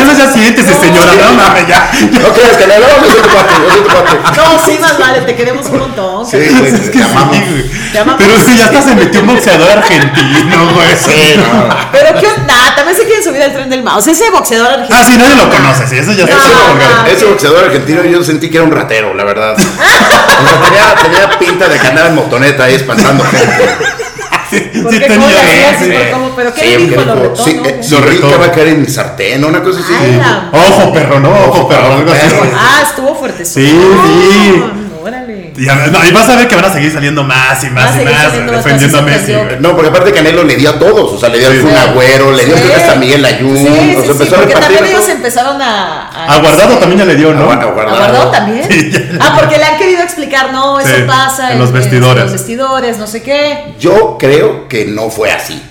Canelo 0.06 0.26
ya 0.26 0.34
siéntese, 0.34 0.72
No, 0.72 0.82
señora. 0.82 1.12
sí. 1.12 1.18
No 1.22 1.34
mames, 1.34 1.68
ya. 1.68 1.92
¿No 2.22 2.34
crees 2.34 2.58
Canelo? 2.58 2.86
Yo 2.88 3.12
soy 3.12 3.22
tu 3.22 3.30
cuate, 3.30 3.54
yo 3.62 3.70
soy 3.72 3.82
tu 3.82 3.90
cuate. 3.90 4.12
No, 4.38 4.66
sí, 4.66 4.78
más 4.80 5.00
vale, 5.00 5.22
te 5.22 5.36
queremos 5.36 5.66
un 5.68 5.80
montón. 5.80 6.26
Sí, 6.26 6.38
sí, 6.42 6.66
Es 6.66 6.90
que 6.90 7.00
te 7.00 7.04
amamos. 7.04 7.36
sí, 7.36 7.44
güey. 7.52 7.92
Te 7.92 8.00
amamos. 8.00 8.22
Pero 8.24 8.40
sí, 8.40 8.58
ya 8.58 8.66
hasta 8.66 8.82
se 8.82 8.96
metió 8.96 9.22
un 9.22 9.28
boxeador 9.28 9.70
argentino, 9.72 10.70
güey. 10.74 10.88
Sí, 10.98 11.36
no. 11.38 11.76
Pero 11.92 12.20
qué 12.20 12.28
onda, 12.28 12.76
también 12.76 12.98
se 12.98 13.06
quieren 13.06 13.24
subir 13.24 13.42
al 13.44 13.54
tren 13.54 13.70
del 13.70 13.84
mouse. 13.84 14.08
Ese 14.08 14.30
boxeador 14.32 14.68
argentino. 14.72 14.98
Ah, 15.00 15.04
sí, 15.10 15.18
nadie 15.18 15.36
lo 15.36 15.50
conoce, 15.50 15.88
sí, 15.88 15.98
eso 15.98 16.12
ya 16.14 16.24
está. 16.26 16.36
No, 16.36 16.76
no. 17.04 17.08
ese 17.08 17.26
boxeador 17.26 17.66
argentino 17.66 18.04
yo 18.04 18.24
sentí 18.24 18.50
que 18.50 18.58
era 18.58 18.66
un 18.66 18.72
ratero, 18.72 19.14
la 19.14 19.24
verdad. 19.24 19.56
O 19.56 19.60
sea, 19.60 20.60
tenía, 20.64 20.96
tenía 21.02 21.40
pinta 21.40 21.68
de 21.70 21.80
que 21.80 21.88
andaba 21.88 22.10
en 22.10 22.16
motoneta 22.16 22.64
ahí 22.66 22.76
espantando 22.76 23.24
gente. 23.24 24.05
Sí, 24.50 24.60
¿Por 24.84 24.92
sí 24.94 25.00
qué? 25.00 25.08
¿Cómo 25.08 25.28
le 25.28 25.34
tenía. 25.34 25.70
hacías? 25.70 25.80
sí. 25.84 25.92
¿Por 25.92 26.12
cómo? 26.12 26.36
¿Pero 26.36 26.54
qué 26.54 26.62
Sí, 26.62 26.68
le 26.68 26.78
dijo? 26.78 26.90
que 26.90 26.96
¿Lo 26.96 27.02
dijo, 27.04 27.16
retó, 27.16 27.44
sí, 27.44 27.54
no? 27.56 27.66
eh, 27.66 27.82
Lo 27.90 28.02
retó. 28.02 28.40
va 28.40 28.46
a 28.46 28.52
caer 28.52 28.68
en 28.68 28.82
mi 28.82 28.88
sartén, 28.88 29.44
una 29.46 29.64
cosa 29.64 29.80
así. 29.80 29.94
Ay, 30.00 30.18
la- 30.18 30.50
Ojo, 30.52 30.94
perro, 30.94 31.20
no, 31.20 31.30
ojo, 31.32 31.68
perro. 31.68 31.94
algo 31.94 32.12
así. 32.12 32.28
perro. 32.28 32.44
Ah, 32.56 32.84
estuvo 32.88 33.16
fuerte. 33.16 33.46
Sí, 33.46 33.66
sí. 33.68 34.64
Órale. 35.06 35.54
Y, 35.56 35.70
a- 35.70 35.76
no, 35.88 36.04
y 36.04 36.12
vas 36.12 36.28
a 36.30 36.36
ver 36.36 36.48
que 36.48 36.56
van 36.56 36.66
a 36.66 36.74
seguir 36.74 36.92
saliendo 36.92 37.24
más 37.24 37.64
y 37.64 37.68
a 37.68 37.70
más 37.70 37.96
y 37.96 38.06
más 38.06 38.34
defendiendo 38.52 38.98
a 38.98 39.02
Messi. 39.04 39.34
güey. 39.34 39.60
No, 39.60 39.74
porque 39.76 39.90
aparte 39.90 40.12
Canelo 40.12 40.44
le 40.44 40.56
dio 40.56 40.72
a 40.72 40.80
todos, 40.80 41.12
o 41.14 41.20
sea, 41.20 41.30
le 41.30 41.38
dio 41.40 41.52
Sí. 41.52 41.58
al 41.58 41.62
Kun 41.64 41.76
Agüero, 41.78 42.32
le 42.32 42.46
dio 42.46 42.58
Sí. 42.58 42.64
hasta 42.76 42.94
a 42.94 42.96
Miguel 42.96 43.24
Ayun, 43.24 43.56
Sí, 43.56 43.64
o 43.68 43.72
sea, 43.72 43.74
sí, 43.84 44.02
sí, 44.04 44.12
empezó 44.12 44.36
a 44.36 44.40
porque 44.40 44.54
repartir 44.56 44.78
también 44.78 44.84
a 44.84 44.98
ellos 44.98 45.10
empezaron 45.10 45.62
a... 45.62 46.10
A 46.34 46.40
Guardado 46.40 46.70
este, 46.70 46.80
también 46.80 47.00
ya 47.00 47.06
le 47.06 47.16
dio, 47.16 47.34
¿no? 47.34 47.52
A 47.52 47.56
Guardado. 47.66 47.96
¿A 47.96 48.00
Guardado 48.00 48.32
también? 48.32 48.68
Ya. 48.92 49.00
Ah, 49.22 49.38
porque 49.40 49.58
le 49.58 49.64
han 49.64 49.78
querido 49.78 50.02
explicar, 50.02 50.52
no, 50.52 50.80
eso 50.80 50.90
Sí, 50.96 51.04
pasa 51.06 51.52
en 51.54 51.60
los 51.60 51.72
vestidores. 51.72 52.24
los 52.24 52.32
vestidores, 52.34 52.98
no 52.98 53.06
sé 53.08 53.22
qué. 53.22 53.76
Yo 53.80 54.18
creo 54.20 54.68
que 54.68 54.86
no 54.86 55.10
fue 55.12 55.32
así, 55.32 55.62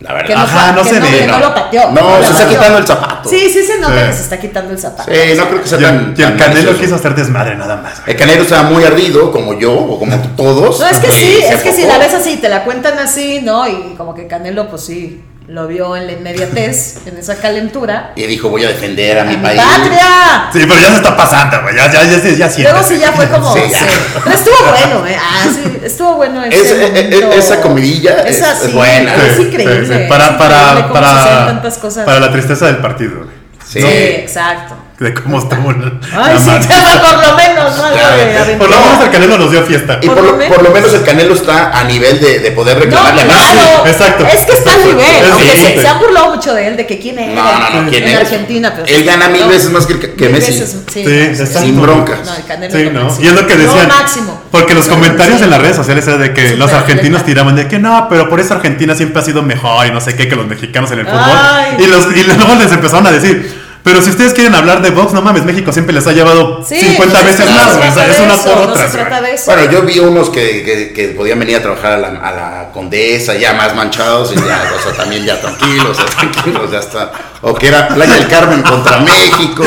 la 0.00 0.12
verdad. 0.14 0.26
Que 0.28 0.34
no, 0.34 0.40
Ajá, 0.42 0.72
no 0.72 0.82
que 0.82 0.88
se 0.90 1.00
no, 1.00 1.06
ve, 1.06 1.18
que 1.20 1.26
no 1.26 1.38
no. 1.38 1.48
lo 1.48 1.54
pateó. 1.54 1.90
No, 1.90 2.18
lo 2.18 2.24
se 2.24 2.30
está 2.32 2.48
quitando 2.48 2.78
el 2.78 2.86
zapato. 2.86 3.28
Sí, 3.28 3.50
sí 3.50 3.62
se 3.64 3.78
nota 3.78 3.94
Sí. 4.00 4.06
que 4.08 4.12
se 4.14 4.22
está 4.22 4.40
quitando 4.40 4.72
el 4.72 4.78
zapato. 4.78 5.10
Sí, 5.12 5.18
no 5.36 5.48
creo 5.48 5.62
que 5.62 5.68
sea 5.68 5.78
Y 5.80 5.84
el, 5.84 5.90
tan. 5.90 6.14
y 6.16 6.22
el 6.22 6.36
tan 6.36 6.38
Canelo 6.38 6.78
quiso 6.78 6.94
hacer 6.96 7.14
desmadre 7.14 7.54
nada 7.56 7.76
más. 7.76 8.02
El 8.06 8.16
Canelo 8.16 8.42
estaba 8.42 8.62
muy 8.64 8.82
ardido, 8.84 9.30
como 9.30 9.58
yo, 9.58 9.72
o 9.72 9.98
como 9.98 10.16
todos. 10.36 10.80
No, 10.80 10.86
es 10.86 10.98
que 10.98 11.10
sí, 11.10 11.38
es 11.48 11.62
que 11.62 11.72
si 11.72 11.86
la 11.86 11.98
ves 11.98 12.14
así, 12.14 12.36
te 12.38 12.48
la 12.48 12.64
cuentan 12.64 12.98
así, 12.98 13.40
¿no? 13.42 13.66
Y 13.68 13.94
como 13.96 14.14
que 14.14 14.26
Canelo, 14.26 14.68
pues 14.68 14.82
sí, 14.84 15.22
lo 15.48 15.66
vio 15.66 15.96
en 15.96 16.06
la 16.06 16.12
inmediatez, 16.12 16.98
en 17.06 17.16
esa 17.16 17.36
calentura. 17.36 18.12
Y 18.14 18.24
dijo, 18.26 18.48
voy 18.50 18.64
a 18.64 18.68
defender 18.68 19.18
a 19.18 19.22
¡A 19.22 19.24
mi 19.24 19.36
mi 19.36 19.42
país. 19.42 19.60
patria! 19.60 20.48
Sí, 20.52 20.60
pero 20.60 20.76
ya 20.80 20.88
se 20.90 20.94
está 20.96 21.16
pasando, 21.16 21.62
güey. 21.62 21.74
Ya, 21.74 21.90
ya, 21.90 22.04
ya, 22.04 22.18
ya, 22.22 22.48
ya. 22.48 22.70
Luego 22.70 22.86
sí 22.86 22.98
ya 23.00 23.12
fue 23.12 23.28
como. 23.28 23.52
Sí, 23.52 23.60
Sí, 23.66 23.70
ya. 23.72 24.20
Pero 24.22 24.36
estuvo 24.36 24.56
bueno, 24.68 25.06
¿eh? 25.08 25.16
Ah, 25.20 25.46
sí, 25.52 25.80
estuvo 25.84 26.14
bueno 26.16 26.44
ese 26.44 26.56
Es- 26.60 26.72
eh, 26.72 26.92
eh, 26.94 27.10
momento. 27.10 27.32
esa 27.32 27.60
comidilla 27.60 28.22
es- 28.22 28.36
Esa 28.36 28.52
es 28.52 28.58
sí, 28.60 28.72
buena. 28.72 29.14
Es 29.16 29.38
increíble. 29.40 29.86
sí, 29.86 29.92
sí. 29.92 29.98
es 30.02 30.08
Para, 30.08 30.38
para, 30.38 30.92
para, 30.92 31.46
tantas 31.46 31.78
cosas. 31.78 32.04
para 32.04 32.20
la 32.20 32.30
tristeza 32.30 32.66
del 32.66 32.76
partido. 32.78 33.26
Sí. 33.66 33.80
Sí, 33.80 33.86
exacto. 33.88 34.74
De 35.00 35.14
cómo 35.14 35.38
estuvo 35.38 35.72
la, 35.72 35.94
Ay, 36.12 36.34
la 36.34 36.40
sí, 36.40 36.50
madre. 36.50 36.68
por 37.00 37.26
lo 37.26 37.34
menos, 37.34 37.74
¿no? 37.78 37.82
Claro. 37.90 38.16
de 38.46 38.56
Por 38.58 38.68
lo 38.68 38.76
menos 38.80 39.02
el 39.02 39.10
Canelo 39.10 39.38
nos 39.38 39.50
dio 39.50 39.62
fiesta. 39.62 39.98
Y 40.02 40.06
Por 40.06 40.16
por, 40.16 40.24
lo 40.26 40.36
menos. 40.36 40.54
por 40.54 40.62
lo 40.62 40.70
menos 40.74 40.92
el 40.92 41.02
Canelo 41.04 41.34
está 41.34 41.70
a 41.70 41.84
nivel 41.84 42.20
de, 42.20 42.38
de 42.40 42.50
poder 42.52 42.76
No, 42.76 42.82
reclamarle 42.84 43.22
a 43.22 43.24
Messi. 43.24 43.52
claro. 43.54 43.86
exacto, 43.86 44.26
Es 44.26 44.44
que 44.44 44.52
está 44.52 44.72
exacto. 44.72 44.88
nivel. 44.88 45.06
Es 45.24 45.30
Aunque 45.32 45.56
se, 45.56 45.80
se 45.80 45.88
han 45.88 45.98
burlado 46.00 46.34
mucho 46.34 46.52
de 46.52 46.66
él, 46.66 46.76
de 46.76 46.86
que 46.86 46.98
quién 46.98 47.18
es. 47.18 47.34
No, 47.34 47.42
no, 47.42 47.80
no, 47.82 47.88
¿quién 47.90 48.02
en 48.04 48.08
es? 48.10 48.16
Argentina. 48.18 48.74
Pero 48.76 48.86
Él 48.98 49.04
gana 49.06 49.28
mil 49.30 49.40
no, 49.40 49.48
veces 49.48 49.70
más 49.70 49.86
que, 49.86 49.94
el- 49.94 50.00
que 50.00 50.24
mil 50.24 50.32
Messi. 50.32 50.52
veces, 50.52 50.70
sí, 50.92 51.02
Sí, 51.02 51.02
no, 51.06 51.10
exacto. 51.10 51.60
Sin 51.60 51.80
broncas. 51.80 52.18
No, 52.26 52.34
el 52.36 52.44
Canelo 52.44 52.76
Sí, 52.78 52.90
¿no? 52.92 53.04
máximo. 53.04 53.24
Y 53.24 53.28
es 53.28 53.32
lo 53.34 53.46
que 53.46 53.56
decían. 53.56 53.88
Máximo. 53.88 54.42
Porque 54.50 54.74
los 54.74 54.86
comentarios 54.86 55.38
sí. 55.38 55.44
en 55.44 55.50
las 55.50 55.62
redes 55.62 55.76
sociales 55.76 56.06
era 56.06 56.18
de 56.18 56.34
que 56.34 56.56
los 56.58 56.70
argentinos 56.74 57.24
tiraban 57.24 57.56
de 57.56 57.68
que 57.68 57.78
no, 57.78 58.06
pero 58.10 58.28
por 58.28 58.38
eso 58.38 58.52
Argentina 58.52 58.94
siempre 58.94 59.22
ha 59.22 59.24
sido 59.24 59.42
mejor 59.42 59.86
y 59.86 59.92
no 59.92 60.00
sé 60.02 60.14
qué 60.14 60.28
que 60.28 60.36
los 60.36 60.46
mexicanos 60.46 60.90
en 60.90 60.98
el 60.98 61.06
fútbol. 61.06 61.20
Ay. 61.24 61.76
Y, 61.78 61.86
los, 61.86 62.04
y 62.14 62.22
luego 62.24 62.54
les 62.56 62.70
empezaron 62.70 63.06
a 63.06 63.12
decir, 63.12 63.69
pero 63.82 64.02
si 64.02 64.10
ustedes 64.10 64.34
quieren 64.34 64.54
hablar 64.54 64.82
de 64.82 64.90
box, 64.90 65.12
no 65.12 65.22
mames, 65.22 65.44
México 65.44 65.72
siempre 65.72 65.94
les 65.94 66.06
ha 66.06 66.12
llevado 66.12 66.64
Sí, 66.66 66.78
50 66.80 67.12
pues, 67.12 67.24
veces 67.24 67.46
no 67.46 67.52
más. 67.56 67.66
O 67.76 67.94
sea, 67.94 68.06
es 68.06 68.18
eso, 68.18 68.66
por 68.66 68.78
se 68.78 68.88
trata 68.88 69.20
de 69.22 69.34
eso. 69.34 69.44
Bueno, 69.52 69.70
yo 69.70 69.82
vi 69.82 69.98
unos 69.98 70.30
que, 70.30 70.62
que, 70.64 70.92
que 70.92 71.08
podían 71.08 71.38
venir 71.38 71.56
a 71.56 71.62
trabajar 71.62 71.92
a 71.92 71.96
la, 71.98 72.08
a 72.08 72.30
la 72.32 72.68
condesa 72.72 73.34
ya 73.34 73.52
más 73.54 73.74
manchados 73.74 74.32
y 74.32 74.36
ya, 74.36 74.62
o 74.78 74.82
sea, 74.82 74.92
también 74.96 75.24
ya 75.24 75.40
tranquilos, 75.40 75.96
ya 75.98 76.04
tranquilos, 76.06 76.70
ya 76.70 76.78
está. 76.80 77.10
O 77.42 77.54
que 77.54 77.68
era 77.68 77.88
Playa 77.88 78.14
del 78.14 78.28
Carmen 78.28 78.60
contra 78.62 78.98
México. 78.98 79.64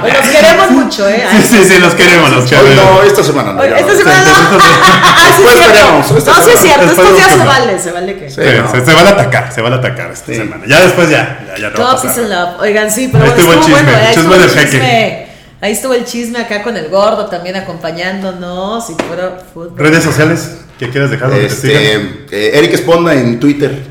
Pues 0.00 0.14
los 0.14 0.26
queremos 0.30 0.70
mucho, 0.70 1.08
¿eh? 1.08 1.24
Sí, 1.30 1.42
sí, 1.56 1.64
sí, 1.64 1.78
los 1.80 1.94
queremos, 1.94 2.30
los 2.30 2.44
Hoy 2.44 2.50
queremos. 2.50 2.84
no, 2.84 3.02
esta 3.02 3.22
semana 3.24 3.52
no. 3.54 3.64
Ya 3.64 3.76
Esta 3.78 3.94
semana 3.96 4.22
no. 4.24 4.58
Ah, 4.60 5.32
sí, 5.36 5.42
Después 5.42 5.54
es 5.54 5.60
cierto. 5.60 5.72
veremos, 5.72 6.10
No, 6.10 6.44
sí 6.44 6.50
es 6.54 6.60
cierto. 6.60 6.86
Después 6.86 7.08
Estos 7.08 7.16
días 7.16 7.30
se 7.32 7.44
vale, 7.46 7.78
se 7.80 7.90
vale 7.92 8.16
que. 8.18 8.30
Sí. 8.30 8.36
Sí, 8.36 8.48
no. 8.62 8.70
se, 8.70 8.84
se 8.84 8.94
van 8.94 9.06
a 9.06 9.10
atacar, 9.10 9.52
se 9.52 9.60
van 9.62 9.72
a 9.72 9.76
atacar 9.76 10.10
esta 10.12 10.26
Sí. 10.26 10.34
semana. 10.36 10.64
Ya 10.66 10.80
después 10.80 11.10
ya, 11.10 11.44
ya, 11.48 11.56
ya 11.58 11.70
no 11.70 11.78
va 11.78 11.84
a 11.84 11.86
Todo 11.86 11.92
pasar. 12.02 12.06
peace 12.08 12.20
and 12.20 12.30
love. 12.30 12.60
Oigan, 12.60 12.83
sí, 12.90 13.08
pero 13.10 13.24
Ahí 13.24 13.30
bueno, 13.30 13.42
estuvo 13.42 13.52
el 13.52 13.60
chisme, 13.60 13.82
bueno. 13.82 13.98
Ahí 13.98 14.14
chisme 14.14 14.36
estuvo 14.36 14.60
el 14.60 14.70
chisme. 14.70 15.26
Ahí 15.60 15.72
estuvo 15.72 15.94
el 15.94 16.04
chisme 16.04 16.38
acá 16.40 16.62
con 16.62 16.76
el 16.76 16.88
gordo 16.88 17.26
también 17.26 17.56
acompañándonos 17.56 18.90
y 18.90 18.94
puro 18.94 19.38
fútbol. 19.52 19.78
Redes 19.78 20.04
sociales 20.04 20.58
que 20.78 20.90
quieres 20.90 21.10
dejar 21.10 21.30
donde. 21.30 21.46
Este, 21.46 21.94
eh, 22.30 22.58
Eric 22.58 22.74
Esponda 22.74 23.14
en 23.14 23.40
Twitter, 23.40 23.82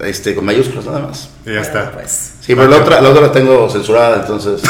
este, 0.00 0.34
con 0.34 0.44
mayúsculas 0.44 0.86
nada 0.86 1.00
más. 1.00 1.28
Y 1.46 1.54
ya 1.54 1.60
está. 1.60 1.92
Pues, 1.92 2.32
Sí, 2.40 2.56
pero 2.56 2.68
la 2.68 2.78
otra, 2.78 3.00
la 3.00 3.10
otra 3.10 3.22
la 3.22 3.32
tengo 3.32 3.70
censurada, 3.70 4.22
entonces. 4.22 4.60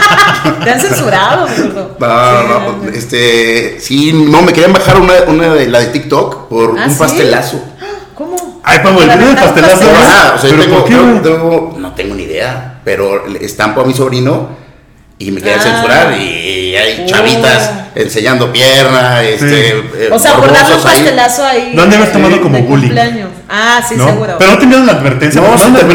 te 0.64 0.70
han 0.70 0.80
censurado, 0.80 1.46
gordo. 1.46 1.96
No, 2.00 2.06
no, 2.06 2.42
Sí, 2.42 2.48
no, 2.48 2.76
no, 2.84 2.88
este, 2.90 3.78
sí, 3.80 4.12
no, 4.14 4.40
me 4.40 4.52
querían 4.54 4.72
bajar 4.72 4.98
una, 4.98 5.12
una 5.26 5.52
de 5.52 5.68
la 5.68 5.80
de 5.80 5.86
TikTok 5.88 6.48
por 6.48 6.78
¿Ah, 6.78 6.84
un 6.86 6.90
sí? 6.90 6.96
pastelazo. 6.98 7.62
Ay, 8.68 8.78
Pablo, 8.82 9.00
el 9.02 9.08
Para 9.08 9.20
aventar 9.22 9.44
un 9.46 9.54
pastelazo. 9.54 9.80
pastel. 9.80 9.96
Ajá, 9.96 10.32
o 10.34 10.38
sea, 10.38 10.50
yo 10.50 10.56
¿Pero 10.56 10.62
tengo, 10.68 10.78
por 10.80 10.88
qué, 10.88 10.94
tengo- 10.94 11.08
güey? 11.10 11.22
tengo- 11.22 11.76
no 11.78 11.92
tengo 11.94 12.14
ni 12.14 12.22
idea, 12.24 12.80
pero 12.84 13.24
estampo 13.40 13.80
a 13.80 13.84
mi 13.84 13.94
sobrino 13.94 14.48
y 15.18 15.30
me 15.32 15.40
querían 15.40 15.58
Ah. 15.60 15.62
censurar 15.62 16.12
y 16.20 16.76
hay 16.76 17.06
chavitas 17.06 17.70
enseñando 17.94 18.52
pierna, 18.52 19.22
este, 19.24 19.48
Sí. 19.48 19.56
eh, 19.96 20.10
O 20.12 20.18
sea, 20.18 20.34
por 20.34 20.52
darle 20.52 20.76
un 20.76 20.82
pastelazo 20.82 21.44
ahí. 21.44 21.72
Lo 21.74 21.82
han 21.82 21.90
de 21.90 21.96
haber 21.96 22.12
tomado 22.12 22.40
como 22.40 22.58
bullying. 22.60 22.88
cumpleaños. 22.88 23.30
Ah, 23.48 23.80
sí, 23.88 23.96
¿no? 23.96 24.06
seguro. 24.06 24.36
Pero 24.38 24.50
no 24.52 24.58
te 24.58 24.64
enviaron 24.64 24.86
la 24.86 24.92
advertencia. 24.92 25.40
No, 25.40 25.48
¿no? 25.48 25.54
en 25.54 25.74
el 25.76 25.94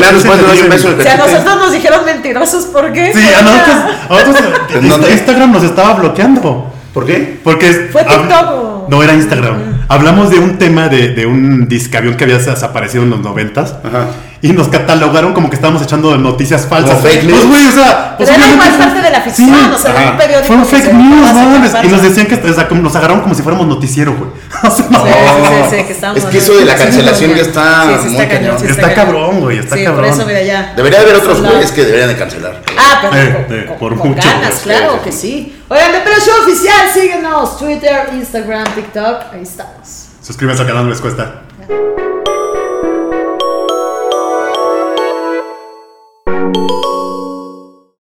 Si 1.03 1.07
a 1.07 1.17
nosotros 1.17 1.55
nos 1.57 1.71
dijeron 1.71 2.05
mentirosos, 2.05 2.65
¿por 2.65 2.91
qué? 2.91 3.13
Sí, 3.13 3.33
a 3.33 3.41
nosotros, 3.41 3.75
a. 4.09 5.09
Instagram 5.13 5.51
nos 5.51 5.63
estaba 5.63 5.93
bloqueando. 5.93 6.73
¿Por 6.93 7.05
qué? 7.05 7.39
Porque 7.43 7.89
¿Fue 7.91 8.03
TikTok 8.03 8.51
o? 8.51 8.87
No, 8.89 9.01
era 9.01 9.13
Instagram. 9.13 9.72
Hablamos 9.87 10.29
de 10.29 10.39
un 10.39 10.57
tema 10.57 10.89
de, 10.89 11.09
de 11.09 11.25
un 11.25 11.67
discavión 11.67 12.15
que 12.15 12.23
había 12.23 12.37
desaparecido 12.37 13.03
en 13.03 13.09
los 13.09 13.19
noventas. 13.21 13.75
Ajá. 13.83 14.07
Y 14.43 14.51
nos 14.51 14.67
catalogaron 14.67 15.31
como 15.33 15.49
que 15.49 15.55
estábamos 15.55 15.81
echando 15.81 16.17
noticias 16.17 16.67
falsas. 16.67 17.01
Fake 17.01 17.23
news. 17.23 17.39
Pues, 17.39 17.47
güey, 17.49 17.65
o 17.65 17.71
sea. 17.71 18.17
pues, 18.17 18.29
Pero 18.29 18.43
era 18.43 18.53
igual 18.53 18.69
parte 18.77 19.01
de 19.01 19.09
la 19.09 19.21
ficción, 19.21 19.47
Sí. 19.47 19.71
o 19.73 19.77
sea, 19.77 19.91
Ajá. 19.91 20.11
un 20.11 20.17
periódico. 20.17 20.47
Fueron 20.47 20.65
que 20.65 20.75
fake 20.75 20.93
news, 20.93 21.33
mames. 21.33 21.71
Y 21.83 21.87
nos 21.87 22.01
decían 22.03 22.27
que 22.27 22.35
o 22.35 22.53
sea, 22.53 22.67
como 22.67 22.81
nos 22.81 22.93
agarraron 22.93 23.21
como 23.23 23.33
si 23.35 23.41
fuéramos 23.41 23.65
noticiero, 23.67 24.13
güey. 24.13 24.29
O 24.63 24.69
sea, 24.69 24.85
no. 24.89 25.05
Sí, 25.05 25.11
sí, 25.13 25.77
sí, 25.77 25.83
que 25.85 25.93
estábamos 25.93 26.23
Es 26.23 26.29
que 26.29 26.37
eso 26.39 26.53
de 26.57 26.65
la 26.65 26.75
cancelación 26.75 27.31
sí, 27.31 27.35
ya 27.37 27.41
está 27.41 27.83
sí, 27.83 27.89
sí, 28.03 28.09
muy 28.09 28.21
está 28.21 28.27
cañón, 28.27 28.43
cañón. 28.43 28.59
sí, 28.59 28.65
Está 28.67 28.81
cañón. 28.81 28.95
cabrón, 28.95 29.39
güey, 29.39 29.57
está 29.59 29.75
sí, 29.77 29.83
cabrón. 29.85 30.03
por 30.09 30.13
eso, 30.13 30.25
mira, 30.27 30.41
ya. 30.43 30.73
Debería 30.75 30.99
haber 30.99 31.15
otros 31.15 31.41
güeyes 31.41 31.71
que 31.71 31.85
deberían 31.85 32.09
de 32.09 32.17
cancelar. 32.17 32.61
Ah, 32.77 32.99
pero 33.01 33.15
Eh, 33.23 33.45
con, 33.47 33.55
eh, 33.57 33.65
con- 33.67 33.77
por 33.77 33.97
con 33.97 34.09
mucho, 34.09 34.27
ganas, 34.27 34.55
claro 34.61 35.01
que 35.01 35.11
sí. 35.13 35.57
Oigan, 35.69 35.91
de 35.93 35.99
Pero 36.03 36.15
Show 36.19 36.33
Oficial, 36.45 36.89
síguenos. 36.93 37.57
Twitter, 37.57 38.09
Instagram, 38.13 38.65
TikTok. 38.75 39.33
Ahí 39.33 39.43
estamos. 39.43 40.07
Suscríbanse 40.21 40.63
al 40.63 40.67
canal, 40.67 40.83
no 40.83 40.89
les 40.89 40.99
cuesta. 40.99 41.43
Música 46.25 46.92